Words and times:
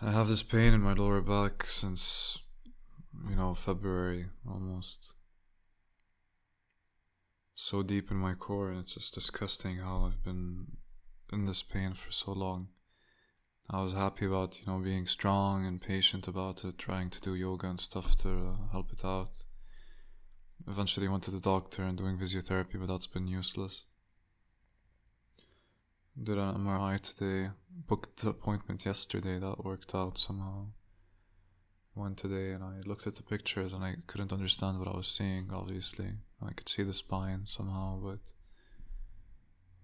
I 0.00 0.12
have 0.12 0.28
this 0.28 0.44
pain 0.44 0.74
in 0.74 0.80
my 0.80 0.92
lower 0.92 1.20
back 1.20 1.64
since, 1.64 2.38
you 3.28 3.34
know, 3.34 3.52
February 3.54 4.26
almost. 4.48 5.16
So 7.52 7.82
deep 7.82 8.12
in 8.12 8.16
my 8.16 8.34
core, 8.34 8.68
and 8.68 8.78
it's 8.78 8.94
just 8.94 9.14
disgusting 9.14 9.78
how 9.78 10.04
I've 10.04 10.22
been 10.22 10.76
in 11.32 11.46
this 11.46 11.64
pain 11.64 11.94
for 11.94 12.12
so 12.12 12.30
long. 12.30 12.68
I 13.68 13.82
was 13.82 13.92
happy 13.92 14.24
about, 14.24 14.60
you 14.60 14.72
know, 14.72 14.78
being 14.78 15.04
strong 15.04 15.66
and 15.66 15.80
patient 15.80 16.28
about 16.28 16.64
it, 16.64 16.78
trying 16.78 17.10
to 17.10 17.20
do 17.20 17.34
yoga 17.34 17.66
and 17.66 17.80
stuff 17.80 18.14
to 18.18 18.56
help 18.70 18.92
it 18.92 19.04
out. 19.04 19.42
Eventually 20.68 21.08
went 21.08 21.24
to 21.24 21.32
the 21.32 21.40
doctor 21.40 21.82
and 21.82 21.98
doing 21.98 22.18
physiotherapy, 22.18 22.78
but 22.78 22.86
that's 22.86 23.08
been 23.08 23.26
useless. 23.26 23.84
Did 26.20 26.36
an 26.36 26.54
MRI 26.54 26.98
today, 26.98 27.50
booked 27.86 28.22
the 28.22 28.30
appointment 28.30 28.84
yesterday, 28.84 29.38
that 29.38 29.64
worked 29.64 29.94
out 29.94 30.18
somehow. 30.18 30.66
Went 31.94 32.18
today 32.18 32.52
and 32.52 32.64
I 32.64 32.80
looked 32.84 33.06
at 33.06 33.14
the 33.14 33.22
pictures 33.22 33.72
and 33.72 33.84
I 33.84 33.96
couldn't 34.06 34.32
understand 34.32 34.78
what 34.78 34.88
I 34.88 34.96
was 34.96 35.06
seeing, 35.06 35.50
obviously. 35.52 36.10
I 36.42 36.52
could 36.52 36.68
see 36.68 36.82
the 36.82 36.92
spine 36.92 37.42
somehow, 37.46 38.00
but 38.02 38.32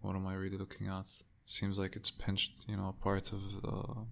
what 0.01 0.17
am 0.17 0.27
I 0.27 0.35
really 0.35 0.59
looking 0.59 0.89
at? 0.89 1.09
Seems 1.47 1.79
like 1.79 1.95
it's 1.95 2.11
pinched, 2.11 2.69
you 2.69 2.77
know, 2.77 2.89
a 2.89 3.03
part 3.03 3.33
of 3.33 3.63
the 3.63 4.07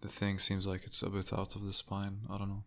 the 0.00 0.08
thing 0.08 0.38
seems 0.38 0.66
like 0.66 0.84
it's 0.84 1.02
a 1.02 1.10
bit 1.10 1.32
out 1.32 1.54
of 1.54 1.64
the 1.64 1.72
spine. 1.72 2.22
I 2.28 2.36
don't 2.36 2.48
know. 2.48 2.64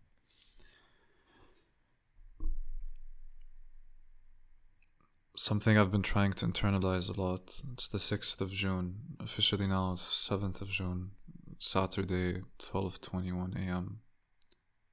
Something 5.38 5.76
I've 5.76 5.92
been 5.92 6.02
trying 6.02 6.32
to 6.32 6.46
internalize 6.46 7.14
a 7.14 7.20
lot. 7.20 7.60
It's 7.74 7.88
the 7.88 7.98
6th 7.98 8.40
of 8.40 8.50
June. 8.50 9.18
Officially 9.20 9.66
now, 9.66 9.92
7th 9.94 10.62
of 10.62 10.70
June. 10.70 11.10
Saturday, 11.58 12.42
12:21 12.58 13.54
a.m. 13.54 14.00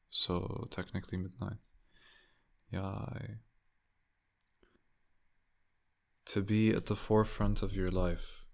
So 0.09 0.67
technically 0.69 1.17
midnight. 1.17 1.67
Yeah, 2.71 2.81
I 2.81 3.37
to 6.25 6.41
be 6.41 6.73
at 6.73 6.87
the 6.87 6.95
forefront 6.95 7.61
of 7.61 7.75
your 7.75 7.91
life, 7.91 8.45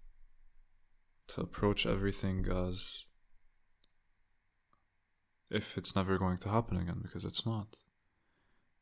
to 1.28 1.40
approach 1.40 1.86
everything 1.86 2.46
as 2.48 3.06
if 5.50 5.78
it's 5.78 5.94
never 5.96 6.18
going 6.18 6.36
to 6.38 6.48
happen 6.48 6.76
again, 6.76 7.00
because 7.02 7.24
it's 7.24 7.46
not. 7.46 7.84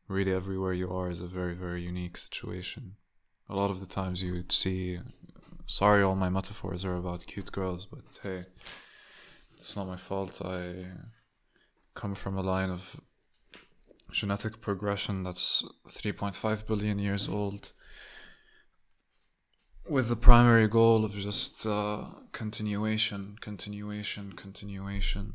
Really, 0.09 0.33
everywhere 0.33 0.73
you 0.73 0.91
are 0.91 1.11
is 1.11 1.21
a 1.21 1.27
very, 1.27 1.55
very 1.55 1.83
unique 1.83 2.17
situation. 2.17 2.97
A 3.49 3.55
lot 3.55 3.71
of 3.71 3.81
the 3.81 3.87
times 3.87 4.23
you 4.23 4.33
would 4.33 4.51
see, 4.51 5.01
sorry, 5.67 6.03
all 6.03 6.17
my 6.17 6.31
metaphors 6.31 6.85
are 6.85 6.97
about 6.97 7.27
cute 7.27 7.53
girls, 7.53 7.87
but 7.87 8.19
hey, 8.23 8.47
it's 9.57 9.77
not 9.77 9.87
my 9.87 9.97
fault. 9.97 10.41
I 10.43 10.87
come 11.95 12.15
from 12.15 12.39
a 12.39 12.43
line 12.43 12.71
of 12.71 13.01
genetic 14.11 14.61
progression 14.61 15.23
that's 15.23 15.63
3.5 15.89 16.67
billion 16.67 16.99
years 16.99 17.29
old 17.29 17.73
with 19.89 20.09
the 20.09 20.17
primary 20.17 20.69
goal 20.69 21.05
of 21.05 21.13
just 21.13 21.67
uh, 21.67 22.05
continuation, 22.33 23.37
continuation, 23.41 24.33
continuation. 24.33 25.35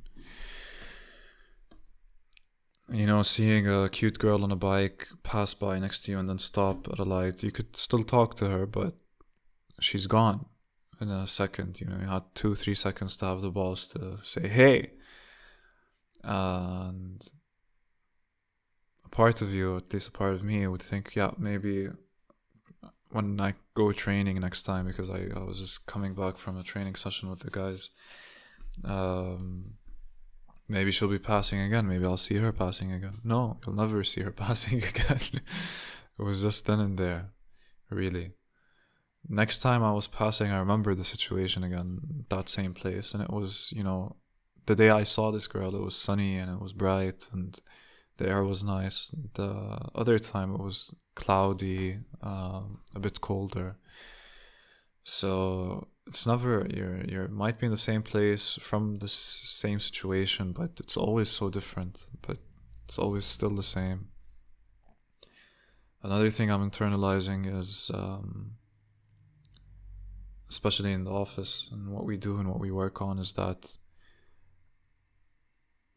You 2.89 3.07
know, 3.07 3.21
seeing 3.21 3.67
a 3.67 3.87
cute 3.89 4.19
girl 4.19 4.43
on 4.43 4.51
a 4.51 4.57
bike 4.57 5.07
pass 5.23 5.53
by 5.53 5.79
next 5.79 6.01
to 6.01 6.11
you 6.11 6.19
and 6.19 6.27
then 6.27 6.37
stop 6.37 6.87
at 6.91 6.99
a 6.99 7.03
light, 7.03 7.41
you 7.41 7.51
could 7.51 7.75
still 7.75 8.03
talk 8.03 8.35
to 8.35 8.49
her, 8.49 8.65
but 8.65 8.93
she's 9.79 10.05
gone 10.05 10.45
in 10.99 11.09
a 11.09 11.25
second. 11.25 11.79
You 11.79 11.87
know, 11.87 11.97
you 11.99 12.07
had 12.07 12.23
two, 12.35 12.55
three 12.55 12.75
seconds 12.75 13.15
to 13.17 13.25
have 13.25 13.41
the 13.41 13.49
balls 13.49 13.87
to 13.89 14.17
say, 14.21 14.47
hey. 14.47 14.91
And 16.23 17.25
a 19.05 19.09
part 19.09 19.41
of 19.41 19.53
you, 19.53 19.77
at 19.77 19.93
least 19.93 20.09
a 20.09 20.11
part 20.11 20.33
of 20.33 20.43
me, 20.43 20.67
would 20.67 20.81
think, 20.81 21.15
yeah, 21.15 21.31
maybe 21.37 21.87
when 23.11 23.39
I 23.39 23.53
go 23.75 23.91
training 23.91 24.39
next 24.39 24.63
time 24.63 24.87
because 24.87 25.09
I, 25.09 25.27
I 25.35 25.43
was 25.43 25.59
just 25.59 25.85
coming 25.85 26.15
back 26.15 26.37
from 26.37 26.57
a 26.57 26.63
training 26.63 26.95
session 26.95 27.29
with 27.29 27.39
the 27.39 27.51
guys. 27.51 27.91
Um, 28.83 29.75
maybe 30.73 30.91
she'll 30.91 31.07
be 31.07 31.19
passing 31.19 31.59
again. 31.61 31.87
Maybe 31.87 32.05
I'll 32.05 32.17
see 32.17 32.37
her 32.37 32.51
passing 32.51 32.91
again. 32.91 33.19
No, 33.23 33.59
you'll 33.65 33.75
never 33.75 34.03
see 34.03 34.21
her 34.21 34.31
passing 34.45 34.83
again. 34.83 35.19
it 36.19 36.23
was 36.23 36.41
just 36.41 36.65
then 36.65 36.79
and 36.79 36.97
there, 36.97 37.29
really. 37.89 38.31
Next 39.29 39.59
time 39.59 39.83
I 39.83 39.93
was 39.93 40.07
passing, 40.07 40.51
I 40.51 40.57
remember 40.57 40.93
the 40.95 41.05
situation 41.05 41.63
again, 41.63 42.25
that 42.29 42.49
same 42.49 42.73
place, 42.73 43.13
and 43.13 43.23
it 43.23 43.29
was, 43.29 43.71
you 43.73 43.83
know, 43.83 44.17
the 44.65 44.75
day 44.75 44.89
I 44.89 45.03
saw 45.03 45.31
this 45.31 45.47
girl, 45.47 45.75
it 45.75 45.81
was 45.81 45.95
sunny 45.95 46.37
and 46.37 46.51
it 46.51 46.59
was 46.59 46.73
bright 46.73 47.29
and 47.31 47.57
the 48.17 48.27
air 48.27 48.43
was 48.43 48.63
nice. 48.63 49.13
The 49.33 49.79
other 49.95 50.19
time 50.19 50.53
it 50.53 50.59
was 50.59 50.93
cloudy, 51.15 51.99
um, 52.21 52.79
a 52.95 52.99
bit 52.99 53.21
colder. 53.21 53.77
So 55.03 55.87
it's 56.07 56.27
never 56.27 56.67
you're 56.69 57.03
you 57.05 57.27
might 57.29 57.59
be 57.59 57.65
in 57.65 57.71
the 57.71 57.77
same 57.77 58.03
place 58.03 58.57
from 58.61 58.99
the 58.99 59.07
same 59.07 59.79
situation, 59.79 60.51
but 60.51 60.71
it's 60.79 60.97
always 60.97 61.29
so 61.29 61.49
different. 61.49 62.09
But 62.21 62.39
it's 62.85 62.99
always 62.99 63.25
still 63.25 63.49
the 63.49 63.63
same. 63.63 64.09
Another 66.01 66.29
thing 66.29 66.51
I'm 66.51 66.69
internalizing 66.69 67.41
is, 67.59 67.89
um, 67.93 68.57
especially 70.49 70.91
in 70.91 71.05
the 71.05 71.11
office 71.11 71.69
and 71.71 71.93
what 71.93 72.05
we 72.05 72.17
do 72.17 72.37
and 72.39 72.49
what 72.49 72.59
we 72.59 72.71
work 72.71 73.01
on, 73.01 73.19
is 73.19 73.31
that 73.33 73.77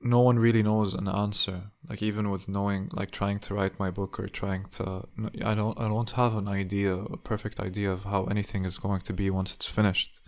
no 0.00 0.20
one 0.20 0.38
really 0.38 0.62
knows 0.62 0.94
an 0.94 1.08
answer. 1.08 1.70
Like 1.88 2.02
even 2.02 2.30
with 2.30 2.48
knowing 2.48 2.90
like 2.92 3.10
trying 3.10 3.38
to 3.40 3.54
write 3.54 3.78
my 3.78 3.90
book 3.90 4.18
or 4.20 4.28
trying 4.28 4.64
to 4.76 5.06
i 5.44 5.54
don't 5.54 5.78
i 5.78 5.88
don't 5.88 6.10
have 6.12 6.36
an 6.36 6.48
idea 6.48 6.94
a 6.94 7.16
perfect 7.16 7.60
idea 7.60 7.90
of 7.90 8.04
how 8.04 8.24
anything 8.24 8.64
is 8.64 8.78
going 8.78 9.00
to 9.02 9.12
be 9.12 9.30
once 9.30 9.54
it's 9.54 9.66
finished. 9.68 10.20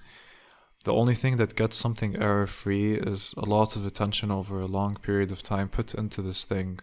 The 0.84 0.92
only 0.92 1.14
thing 1.14 1.36
that 1.36 1.56
gets 1.56 1.76
something 1.76 2.16
error 2.16 2.46
free 2.46 2.94
is 2.94 3.34
a 3.36 3.44
lot 3.44 3.76
of 3.76 3.84
attention 3.84 4.30
over 4.30 4.60
a 4.60 4.66
long 4.66 4.96
period 4.96 5.30
of 5.32 5.42
time 5.42 5.68
put 5.68 5.94
into 5.94 6.22
this 6.22 6.44
thing 6.44 6.80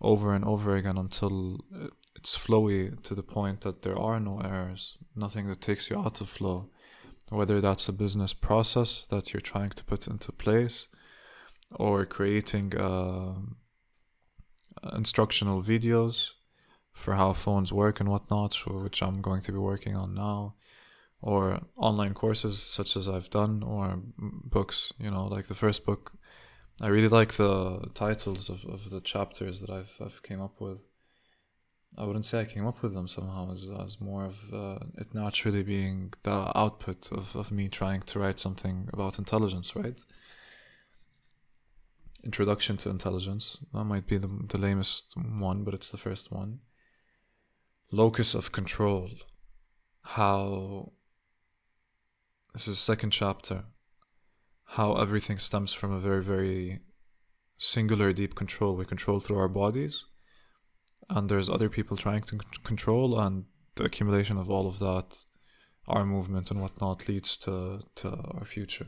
over 0.00 0.34
and 0.34 0.44
over 0.44 0.76
again 0.76 0.98
until 0.98 1.64
it's 2.14 2.36
flowy 2.36 3.02
to 3.02 3.14
the 3.14 3.22
point 3.22 3.62
that 3.62 3.82
there 3.82 3.98
are 3.98 4.20
no 4.20 4.40
errors 4.40 4.98
nothing 5.16 5.46
that 5.48 5.60
takes 5.60 5.90
you 5.90 5.98
out 5.98 6.20
of 6.20 6.28
flow. 6.28 6.68
Whether 7.30 7.60
that's 7.60 7.88
a 7.88 7.92
business 7.92 8.34
process 8.34 9.06
that 9.08 9.32
you're 9.32 9.40
trying 9.40 9.70
to 9.70 9.84
put 9.84 10.06
into 10.06 10.30
place 10.30 10.88
or 11.74 12.06
creating 12.06 12.76
uh, 12.76 13.34
instructional 14.96 15.62
videos 15.62 16.30
for 16.92 17.14
how 17.14 17.32
phones 17.32 17.72
work 17.72 18.00
and 18.00 18.08
whatnot, 18.08 18.54
which 18.66 19.02
I'm 19.02 19.20
going 19.20 19.42
to 19.42 19.52
be 19.52 19.58
working 19.58 19.96
on 19.96 20.14
now, 20.14 20.54
or 21.20 21.60
online 21.76 22.14
courses 22.14 22.62
such 22.62 22.96
as 22.96 23.08
I've 23.08 23.30
done, 23.30 23.62
or 23.62 24.00
books. 24.18 24.92
You 24.98 25.10
know, 25.10 25.26
like 25.26 25.48
the 25.48 25.54
first 25.54 25.84
book, 25.84 26.12
I 26.80 26.88
really 26.88 27.08
like 27.08 27.32
the 27.34 27.90
titles 27.94 28.48
of, 28.48 28.64
of 28.64 28.90
the 28.90 29.00
chapters 29.00 29.60
that 29.60 29.70
I've 29.70 29.96
I've 30.00 30.22
came 30.22 30.40
up 30.40 30.60
with. 30.60 30.84
I 31.96 32.04
wouldn't 32.04 32.26
say 32.26 32.40
I 32.40 32.44
came 32.44 32.66
up 32.66 32.82
with 32.82 32.92
them 32.92 33.06
somehow 33.06 33.52
as, 33.52 33.70
as 33.84 34.00
more 34.00 34.24
of 34.24 34.52
uh, 34.52 34.78
it 34.98 35.14
naturally 35.14 35.62
being 35.62 36.12
the 36.24 36.50
output 36.58 37.12
of, 37.12 37.36
of 37.36 37.52
me 37.52 37.68
trying 37.68 38.02
to 38.02 38.18
write 38.18 38.40
something 38.40 38.88
about 38.92 39.18
intelligence, 39.18 39.76
right? 39.76 40.00
Introduction 42.24 42.78
to 42.78 42.88
Intelligence. 42.88 43.64
That 43.74 43.84
might 43.84 44.06
be 44.06 44.16
the, 44.16 44.30
the 44.48 44.56
lamest 44.56 45.14
one, 45.14 45.62
but 45.62 45.74
it's 45.74 45.90
the 45.90 45.98
first 45.98 46.32
one. 46.32 46.60
Locus 47.92 48.34
of 48.34 48.50
Control. 48.50 49.10
How. 50.02 50.92
This 52.54 52.66
is 52.66 52.78
second 52.78 53.10
chapter. 53.10 53.64
How 54.64 54.94
everything 54.94 55.38
stems 55.38 55.74
from 55.74 55.92
a 55.92 55.98
very, 55.98 56.22
very 56.22 56.80
singular 57.58 58.12
deep 58.14 58.34
control. 58.34 58.74
We 58.74 58.86
control 58.86 59.20
through 59.20 59.38
our 59.38 59.48
bodies, 59.48 60.06
and 61.10 61.28
there's 61.28 61.50
other 61.50 61.68
people 61.68 61.98
trying 61.98 62.22
to 62.22 62.38
control, 62.64 63.20
and 63.20 63.44
the 63.74 63.84
accumulation 63.84 64.38
of 64.38 64.50
all 64.50 64.66
of 64.66 64.78
that, 64.78 65.24
our 65.86 66.06
movement 66.06 66.50
and 66.50 66.62
whatnot, 66.62 67.06
leads 67.06 67.36
to, 67.38 67.80
to 67.96 68.08
our 68.32 68.46
future. 68.46 68.86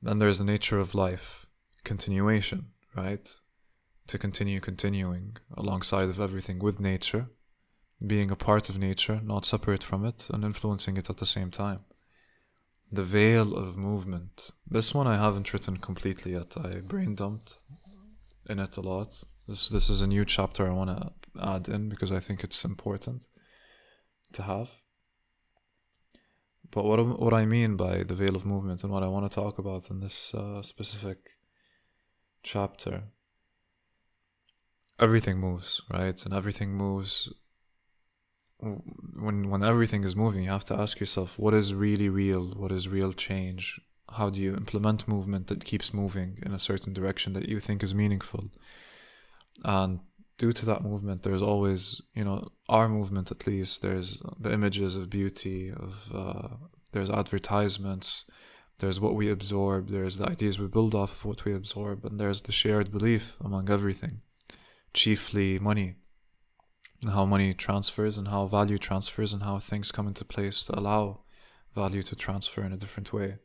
Then 0.00 0.18
there's 0.18 0.38
the 0.38 0.44
nature 0.44 0.78
of 0.78 0.94
life 0.94 1.47
continuation, 1.92 2.60
right? 3.02 3.26
To 4.12 4.16
continue 4.26 4.60
continuing 4.70 5.26
alongside 5.62 6.08
of 6.10 6.20
everything 6.26 6.58
with 6.66 6.78
nature, 6.92 7.24
being 8.12 8.30
a 8.30 8.42
part 8.48 8.64
of 8.70 8.78
nature, 8.78 9.18
not 9.32 9.44
separate 9.54 9.84
from 9.90 10.00
it, 10.10 10.20
and 10.32 10.44
influencing 10.44 10.96
it 11.00 11.10
at 11.10 11.18
the 11.18 11.32
same 11.36 11.50
time. 11.50 11.80
The 12.98 13.08
veil 13.18 13.48
of 13.62 13.76
movement. 13.90 14.34
This 14.76 14.94
one 14.98 15.08
I 15.14 15.16
haven't 15.24 15.52
written 15.52 15.76
completely 15.88 16.32
yet. 16.38 16.50
I 16.56 16.70
brain 16.92 17.14
dumped 17.14 17.50
in 18.50 18.58
it 18.66 18.76
a 18.78 18.80
lot. 18.92 19.12
This 19.48 19.68
this 19.74 19.86
is 19.94 20.00
a 20.02 20.12
new 20.14 20.24
chapter 20.36 20.62
I 20.66 20.78
want 20.80 20.90
to 20.96 21.02
add 21.54 21.68
in 21.74 21.82
because 21.92 22.12
I 22.18 22.20
think 22.26 22.38
it's 22.44 22.64
important 22.72 23.20
to 24.36 24.42
have. 24.42 24.70
but 26.70 26.84
what 26.84 26.98
what 27.24 27.34
I 27.34 27.44
mean 27.46 27.76
by 27.76 28.02
the 28.02 28.14
veil 28.14 28.36
of 28.36 28.44
movement 28.44 28.82
and 28.82 28.92
what 28.92 29.02
I 29.02 29.08
want 29.08 29.30
to 29.30 29.34
talk 29.42 29.58
about 29.58 29.90
in 29.90 30.00
this 30.00 30.34
uh, 30.34 30.62
specific 30.62 31.18
chapter, 32.48 32.94
everything 34.98 35.38
moves, 35.38 35.82
right? 35.90 36.18
And 36.24 36.34
everything 36.34 36.70
moves. 36.72 37.32
When 38.60 39.50
when 39.50 39.62
everything 39.62 40.02
is 40.04 40.16
moving, 40.16 40.44
you 40.44 40.50
have 40.50 40.70
to 40.70 40.78
ask 40.84 40.98
yourself, 40.98 41.38
what 41.38 41.54
is 41.54 41.74
really 41.86 42.08
real? 42.08 42.44
What 42.62 42.72
is 42.72 42.88
real 42.98 43.12
change? 43.12 43.80
How 44.16 44.30
do 44.30 44.40
you 44.40 44.52
implement 44.62 45.06
movement 45.06 45.46
that 45.48 45.68
keeps 45.70 45.92
moving 45.92 46.30
in 46.44 46.52
a 46.54 46.64
certain 46.70 46.92
direction 46.92 47.34
that 47.34 47.48
you 47.48 47.60
think 47.60 47.82
is 47.82 47.94
meaningful? 47.94 48.44
And 49.64 50.00
due 50.38 50.52
to 50.52 50.64
that 50.66 50.82
movement, 50.82 51.22
there's 51.22 51.42
always, 51.42 52.00
you 52.14 52.24
know, 52.24 52.48
our 52.68 52.88
movement 52.88 53.30
at 53.30 53.46
least. 53.46 53.82
There's 53.82 54.22
the 54.40 54.52
images 54.52 54.96
of 54.96 55.10
beauty, 55.10 55.70
of 55.70 55.92
uh, 56.22 56.48
there's 56.92 57.10
advertisements, 57.10 58.24
there's 58.78 59.00
what 59.00 59.14
we 59.14 59.30
absorb, 59.30 59.88
there's 59.88 60.16
the 60.16 60.28
ideas 60.28 60.58
we 60.58 60.66
build 60.68 60.94
off 60.94 61.12
of 61.12 61.24
what 61.24 61.44
we 61.44 61.54
absorb, 61.54 62.04
and 62.04 62.18
there's 62.18 62.42
the 62.42 62.52
shared 62.52 62.92
belief 62.92 63.36
among 63.44 63.70
everything, 63.70 64.20
chiefly 64.94 65.58
money, 65.58 65.96
and 67.02 67.12
how 67.12 67.24
money 67.24 67.54
transfers, 67.54 68.16
and 68.16 68.28
how 68.28 68.46
value 68.46 68.78
transfers, 68.78 69.32
and 69.32 69.42
how 69.42 69.58
things 69.58 69.90
come 69.90 70.06
into 70.06 70.24
place 70.24 70.62
to 70.64 70.78
allow 70.78 71.20
value 71.74 72.02
to 72.02 72.16
transfer 72.16 72.62
in 72.62 72.72
a 72.72 72.76
different 72.76 73.12
way. 73.12 73.38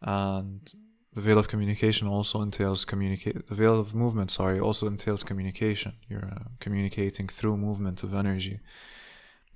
And 0.00 0.72
the 1.14 1.20
veil 1.20 1.38
of 1.38 1.48
communication 1.48 2.08
also 2.08 2.40
entails 2.40 2.84
communicate. 2.84 3.46
The 3.46 3.54
veil 3.54 3.78
of 3.78 3.94
movement, 3.94 4.30
sorry, 4.30 4.58
also 4.58 4.86
entails 4.86 5.22
communication. 5.22 5.94
You're 6.08 6.30
uh, 6.32 6.44
communicating 6.58 7.28
through 7.28 7.58
movement 7.58 8.02
of 8.02 8.14
energy 8.14 8.60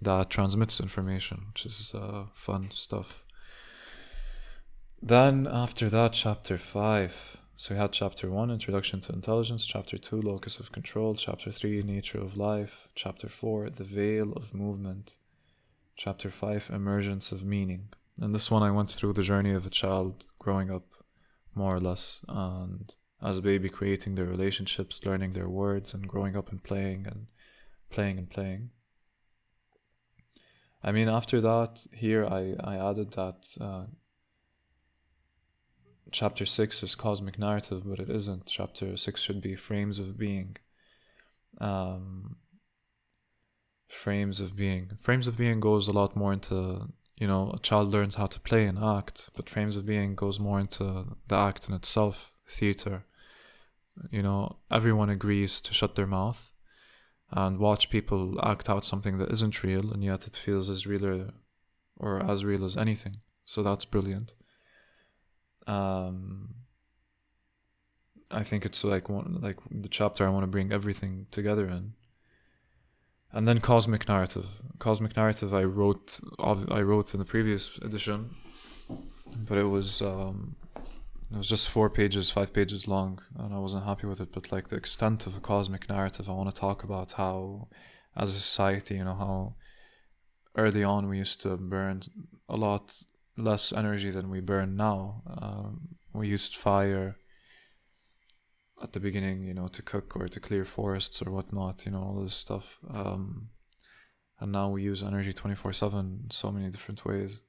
that 0.03 0.29
transmits 0.29 0.81
information, 0.81 1.47
which 1.49 1.65
is 1.65 1.95
uh, 1.95 2.27
fun 2.35 2.71
stuff. 2.71 3.23
Then 5.03 5.47
after 5.47 5.89
that, 5.91 6.13
chapter 6.13 6.59
five. 6.59 7.39
So 7.57 7.75
we 7.75 7.81
had 7.81 7.93
chapter 7.93 8.31
one, 8.31 8.51
introduction 8.51 9.01
to 9.03 9.13
intelligence. 9.13 9.65
Chapter 9.65 9.99
two, 9.99 10.21
locus 10.21 10.59
of 10.59 10.73
control. 10.73 11.15
Chapter 11.15 11.51
three, 11.51 11.83
nature 11.83 12.19
of 12.19 12.37
life. 12.37 12.89
Chapter 12.95 13.29
four, 13.29 13.71
the 13.71 13.85
veil 13.85 14.33
of 14.33 14.55
movement. 14.55 15.19
Chapter 15.97 16.31
five, 16.31 16.71
emergence 16.73 17.33
of 17.33 17.45
meaning. 17.45 17.89
And 18.21 18.35
this 18.35 18.51
one, 18.51 18.63
I 18.63 18.71
went 18.71 18.91
through 18.91 19.13
the 19.13 19.23
journey 19.23 19.53
of 19.53 19.67
a 19.67 19.71
child 19.71 20.27
growing 20.39 20.71
up 20.71 20.87
more 21.55 21.75
or 21.75 21.81
less. 21.81 22.25
And 22.29 22.95
as 23.23 23.39
a 23.39 23.43
baby, 23.43 23.69
creating 23.69 24.15
their 24.15 24.27
relationships, 24.27 25.01
learning 25.05 25.33
their 25.33 25.49
words, 25.49 25.95
and 25.95 26.09
growing 26.09 26.37
up 26.37 26.51
and 26.51 26.63
playing 26.63 27.07
and 27.07 27.27
playing 27.91 28.19
and 28.19 28.29
playing. 28.29 28.71
I 30.83 30.93
mean, 30.93 31.09
after 31.09 31.41
that, 31.41 31.87
here 31.95 32.27
I, 32.27 32.55
I 32.63 32.77
added 32.91 33.13
that 33.13 33.57
uh, 33.61 33.85
chapter 36.13 36.47
6 36.47 36.83
is 36.83 36.95
cosmic 36.95 37.39
narrative, 37.39 37.83
but 37.85 37.99
it 37.99 38.11
isn't. 38.11 38.47
Chapter 38.47 38.97
6 38.97 39.21
should 39.21 39.41
be 39.41 39.55
frames 39.55 39.99
of 39.99 40.19
being. 40.19 40.57
Um, 41.59 42.37
frames 43.89 44.41
of 44.41 44.57
being. 44.57 44.93
Frames 45.01 45.27
of 45.27 45.37
being 45.37 45.61
goes 45.61 45.89
a 45.89 45.93
lot 45.93 46.17
more 46.17 46.33
into 46.33 46.93
you 47.17 47.27
know, 47.27 47.51
a 47.55 47.59
child 47.59 47.93
learns 47.93 48.17
how 48.17 48.27
to 48.27 48.41
play 48.41 48.67
and 48.67 48.79
act, 48.79 49.31
but 49.35 49.49
Frames 49.49 49.77
of 49.77 49.87
Being 49.87 50.15
goes 50.15 50.39
more 50.39 50.61
into 50.61 51.17
the 51.29 51.37
act 51.37 51.69
in 51.69 51.75
itself, 51.75 52.31
theater. 52.47 53.05
You 54.11 54.23
know, 54.23 54.57
everyone 54.71 55.09
agrees 55.09 55.61
to 55.63 55.73
shut 55.73 55.95
their 55.95 56.07
mouth 56.07 56.53
and 57.31 57.59
watch 57.59 57.89
people 57.89 58.39
act 58.43 58.69
out 58.69 58.85
something 58.85 59.17
that 59.19 59.33
isn't 59.33 59.63
real, 59.63 59.93
and 59.93 60.05
yet 60.05 60.27
it 60.27 60.37
feels 60.37 60.69
as 60.69 60.87
real 60.87 61.31
or 61.97 62.23
as 62.23 62.45
real 62.45 62.65
as 62.65 62.77
anything. 62.77 63.21
So 63.47 63.63
that's 63.63 63.87
brilliant. 63.87 64.35
Um, 65.67 66.55
I 68.31 68.43
think 68.43 68.65
it's 68.65 68.83
like 68.85 69.09
one 69.09 69.39
like 69.41 69.59
the 69.71 69.89
chapter 69.89 70.27
I 70.27 70.31
want 70.31 70.43
to 70.45 70.49
bring 70.49 70.73
everything 70.73 71.27
together 71.31 71.69
in. 71.69 71.95
And 73.33 73.47
then 73.47 73.61
cosmic 73.61 74.09
narrative. 74.09 74.47
Cosmic 74.79 75.17
narrative 75.17 75.53
i 75.55 75.63
wrote 75.63 76.21
i 76.39 76.81
wrote 76.81 77.15
in 77.15 77.21
the 77.21 77.25
previous 77.27 77.77
edition 77.79 78.31
but 79.49 79.59
it 79.59 79.65
was 79.65 80.01
um, 80.03 80.57
it 81.33 81.37
was 81.37 81.49
just 81.49 81.69
four 81.69 81.91
pages 81.91 82.31
five 82.31 82.53
pages 82.53 82.87
long 82.89 83.21
and 83.39 83.55
i 83.55 83.59
wasn't 83.59 83.85
happy 83.85 84.07
with 84.07 84.21
it. 84.21 84.33
But 84.33 84.53
like 84.53 84.69
the 84.69 84.77
extent 84.77 85.27
of 85.27 85.37
a 85.37 85.41
cosmic 85.41 85.89
narrative 85.89 86.29
i 86.29 86.33
want 86.33 86.53
to 86.53 86.61
talk 86.61 86.83
about 86.85 87.13
how 87.13 87.69
as 88.17 88.35
a 88.35 88.39
society 88.39 88.97
you 88.97 89.05
know 89.05 89.15
how 89.15 89.55
early 90.57 90.83
on 90.83 91.09
we 91.09 91.19
used 91.19 91.41
to 91.43 91.57
burn 91.57 92.03
a 92.49 92.57
lot 92.57 93.03
less 93.37 93.73
energy 93.73 94.11
than 94.11 94.31
we 94.31 94.41
burn 94.41 94.77
now 94.77 95.23
um, 95.41 95.97
we 96.17 96.29
used 96.29 96.57
fire 96.57 97.17
at 98.83 98.93
the 98.93 99.01
beginning, 99.01 99.45
you 99.45 99.55
know, 99.55 99.69
to 99.69 99.83
cook 99.83 100.17
or 100.17 100.29
to 100.29 100.41
clear 100.41 100.65
forests 100.65 101.23
or 101.23 101.31
whatnot, 101.31 101.87
you 101.87 101.93
know, 101.93 102.03
all 102.03 102.21
this 102.21 102.35
stuff. 102.35 102.79
Um, 102.93 103.49
and 104.39 104.53
now 104.53 104.69
we 104.69 104.83
use 104.83 105.03
energy 105.03 105.33
24 105.33 105.73
7 105.73 106.27
so 106.31 106.51
many 106.51 106.71
different 106.71 107.05
ways. 107.05 107.41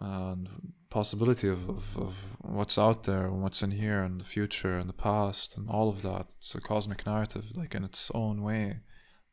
And 0.00 0.48
possibility 0.90 1.48
of, 1.48 1.68
of, 1.68 1.98
of 1.98 2.14
what's 2.40 2.78
out 2.78 3.04
there 3.04 3.26
and 3.26 3.42
what's 3.42 3.62
in 3.62 3.72
here 3.72 4.02
and 4.02 4.20
the 4.20 4.24
future 4.24 4.78
and 4.78 4.88
the 4.88 4.94
past 4.94 5.56
and 5.56 5.68
all 5.68 5.88
of 5.90 6.02
that. 6.02 6.32
It's 6.36 6.54
a 6.54 6.60
cosmic 6.60 7.04
narrative, 7.04 7.52
like 7.54 7.74
in 7.74 7.84
its 7.84 8.10
own 8.14 8.42
way. 8.42 8.80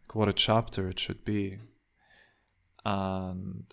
Like 0.02 0.16
what 0.16 0.28
a 0.28 0.34
chapter 0.34 0.90
it 0.90 1.00
should 1.00 1.24
be. 1.24 1.60
And 2.86 3.66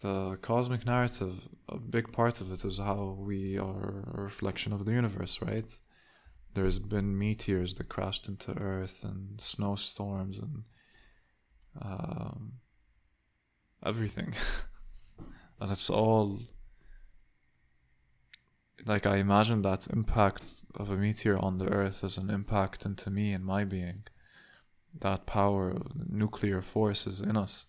the 0.00 0.38
cosmic 0.42 0.84
narrative, 0.86 1.48
a 1.68 1.78
big 1.78 2.12
part 2.12 2.40
of 2.40 2.52
it 2.52 2.64
is 2.64 2.78
how 2.78 3.16
we 3.18 3.58
are 3.58 4.04
a 4.14 4.22
reflection 4.22 4.72
of 4.72 4.84
the 4.84 4.92
universe, 4.92 5.40
right? 5.40 5.72
There's 6.54 6.78
been 6.78 7.18
meteors 7.18 7.74
that 7.74 7.88
crashed 7.88 8.28
into 8.28 8.52
Earth 8.58 9.04
and 9.04 9.40
snowstorms 9.40 10.38
and 10.38 10.64
um, 11.80 12.52
everything. 13.84 14.34
and 15.60 15.70
it's 15.70 15.90
all 15.90 16.40
like 18.86 19.06
I 19.06 19.16
imagine 19.16 19.62
that 19.62 19.88
impact 19.88 20.64
of 20.74 20.90
a 20.90 20.96
meteor 20.96 21.36
on 21.38 21.58
the 21.58 21.68
Earth 21.68 22.04
as 22.04 22.16
an 22.16 22.30
impact 22.30 22.84
into 22.86 23.10
me 23.10 23.32
and 23.32 23.44
my 23.44 23.64
being. 23.64 24.04
That 25.00 25.26
power, 25.26 25.70
of 25.70 26.08
nuclear 26.08 26.62
force 26.62 27.06
is 27.06 27.20
in 27.20 27.36
us. 27.36 27.66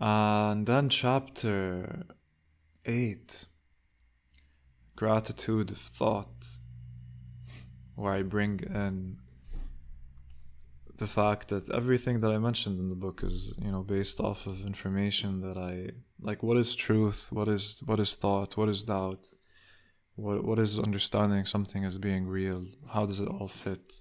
And 0.00 0.66
then 0.66 0.88
chapter 0.88 2.04
8 2.84 3.46
Gratitude 4.96 5.70
of 5.70 5.78
Thought, 5.78 6.58
where 7.94 8.12
I 8.12 8.22
bring 8.22 8.60
in 8.60 9.18
the 10.98 11.06
fact 11.06 11.48
that 11.48 11.70
everything 11.70 12.20
that 12.20 12.30
I 12.30 12.38
mentioned 12.38 12.80
in 12.80 12.88
the 12.88 12.94
book 12.94 13.22
is, 13.22 13.54
you 13.62 13.70
know, 13.70 13.82
based 13.82 14.20
off 14.20 14.46
of 14.46 14.64
information 14.64 15.40
that 15.42 15.58
I 15.58 15.90
like 16.20 16.42
what 16.42 16.56
is 16.56 16.74
truth, 16.74 17.28
what 17.30 17.48
is 17.48 17.82
what 17.84 18.00
is 18.00 18.14
thought, 18.14 18.56
what 18.56 18.68
is 18.68 18.84
doubt, 18.84 19.26
what 20.14 20.44
what 20.44 20.58
is 20.58 20.78
understanding 20.78 21.44
something 21.44 21.84
as 21.84 21.98
being 21.98 22.26
real, 22.26 22.66
how 22.88 23.04
does 23.06 23.20
it 23.20 23.28
all 23.28 23.48
fit? 23.48 24.00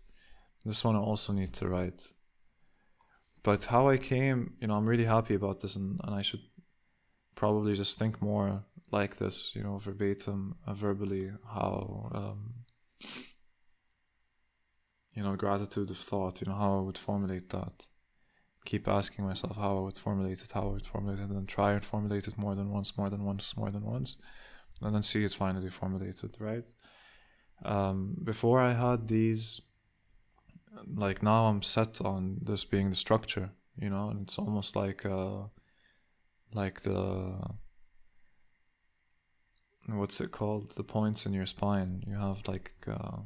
This 0.66 0.84
one 0.84 0.96
I 0.96 1.00
also 1.00 1.32
need 1.32 1.54
to 1.54 1.68
write 1.68 2.14
but 3.46 3.66
how 3.66 3.88
I 3.90 3.98
came, 3.98 4.56
you 4.60 4.66
know, 4.68 4.74
I'm 4.74 4.90
really 4.90 5.06
happy 5.06 5.36
about 5.36 5.60
this, 5.60 5.76
and, 5.76 6.02
and 6.04 6.16
I 6.16 6.24
should 6.24 6.42
probably 7.36 7.76
just 7.76 8.00
think 8.00 8.20
more 8.20 8.64
like 8.92 9.18
this, 9.18 9.52
you 9.56 9.62
know, 9.62 9.78
verbatim, 9.78 10.56
uh, 10.66 10.74
verbally, 10.74 11.30
how, 11.48 12.10
um, 12.16 12.40
you 15.14 15.22
know, 15.22 15.36
gratitude 15.36 15.92
of 15.92 15.98
thought, 15.98 16.42
you 16.42 16.48
know, 16.48 16.58
how 16.58 16.80
I 16.80 16.82
would 16.82 16.98
formulate 16.98 17.50
that. 17.50 17.86
Keep 18.66 18.88
asking 18.88 19.26
myself 19.26 19.58
how 19.58 19.78
I 19.78 19.82
would 19.82 19.98
formulate 19.98 20.42
it, 20.42 20.52
how 20.52 20.64
I 20.64 20.72
would 20.72 20.88
formulate 20.88 21.20
it, 21.20 21.30
and 21.30 21.36
then 21.36 21.46
try 21.46 21.74
and 21.74 21.84
formulate 21.84 22.28
it 22.28 22.40
more 22.40 22.56
than 22.56 22.72
once, 22.72 22.98
more 22.98 23.12
than 23.12 23.24
once, 23.24 23.56
more 23.56 23.70
than 23.70 23.84
once, 23.84 24.18
and 24.82 24.96
then 24.96 25.04
see 25.04 25.24
it 25.24 25.36
finally 25.36 25.70
formulated, 25.70 26.36
right? 26.40 26.68
Um, 27.64 28.16
before 28.24 28.60
I 28.60 28.74
had 28.74 29.08
these 29.08 29.62
like 30.96 31.24
now 31.24 31.46
I'm 31.46 31.62
set 31.62 32.02
on 32.02 32.40
this 32.42 32.66
being 32.66 32.90
the 32.90 32.96
structure, 32.96 33.52
you 33.78 33.90
know, 33.90 34.10
and 34.10 34.22
it's 34.22 34.38
almost 34.38 34.76
like 34.76 35.06
uh 35.06 35.44
like 36.54 36.82
the 36.82 37.40
what's 39.88 40.20
it 40.22 40.32
called? 40.32 40.72
The 40.72 40.84
points 40.84 41.26
in 41.26 41.34
your 41.34 41.46
spine. 41.46 42.04
You 42.08 42.16
have 42.16 42.48
like 42.48 42.72
uh 42.88 43.22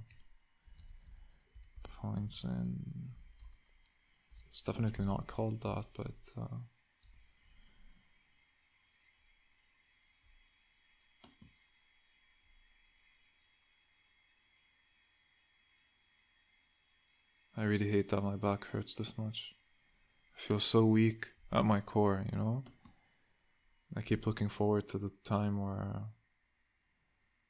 points 1.84 2.44
in 2.44 2.80
it's 4.48 4.62
definitely 4.62 5.06
not 5.06 5.28
called 5.28 5.62
that, 5.62 5.86
but 5.96 6.18
uh 6.38 6.58
I 17.60 17.64
really 17.64 17.90
hate 17.90 18.08
that 18.10 18.24
my 18.24 18.38
back 18.38 18.64
hurts 18.68 18.96
this 18.96 19.18
much. 19.18 19.54
I 20.34 20.40
feel 20.40 20.62
so 20.62 20.86
weak 20.86 21.34
at 21.52 21.66
my 21.66 21.82
core, 21.82 22.26
you 22.32 22.38
know? 22.38 22.64
I 23.98 24.02
keep 24.02 24.26
looking 24.26 24.48
forward 24.48 24.88
to 24.88 24.98
the 24.98 25.12
time 25.26 25.60
where, 25.62 26.04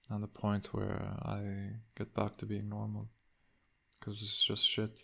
and 0.10 0.24
the 0.24 0.28
point 0.28 0.74
where 0.74 1.14
I 1.22 1.42
get 1.96 2.16
back 2.16 2.38
to 2.38 2.48
being 2.48 2.70
normal. 2.70 3.08
Because 4.00 4.24
it's 4.24 4.44
just 4.44 4.66
shit. 4.66 5.00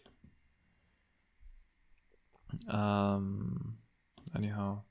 Um, 2.68 3.78
anyhow. 4.36 4.82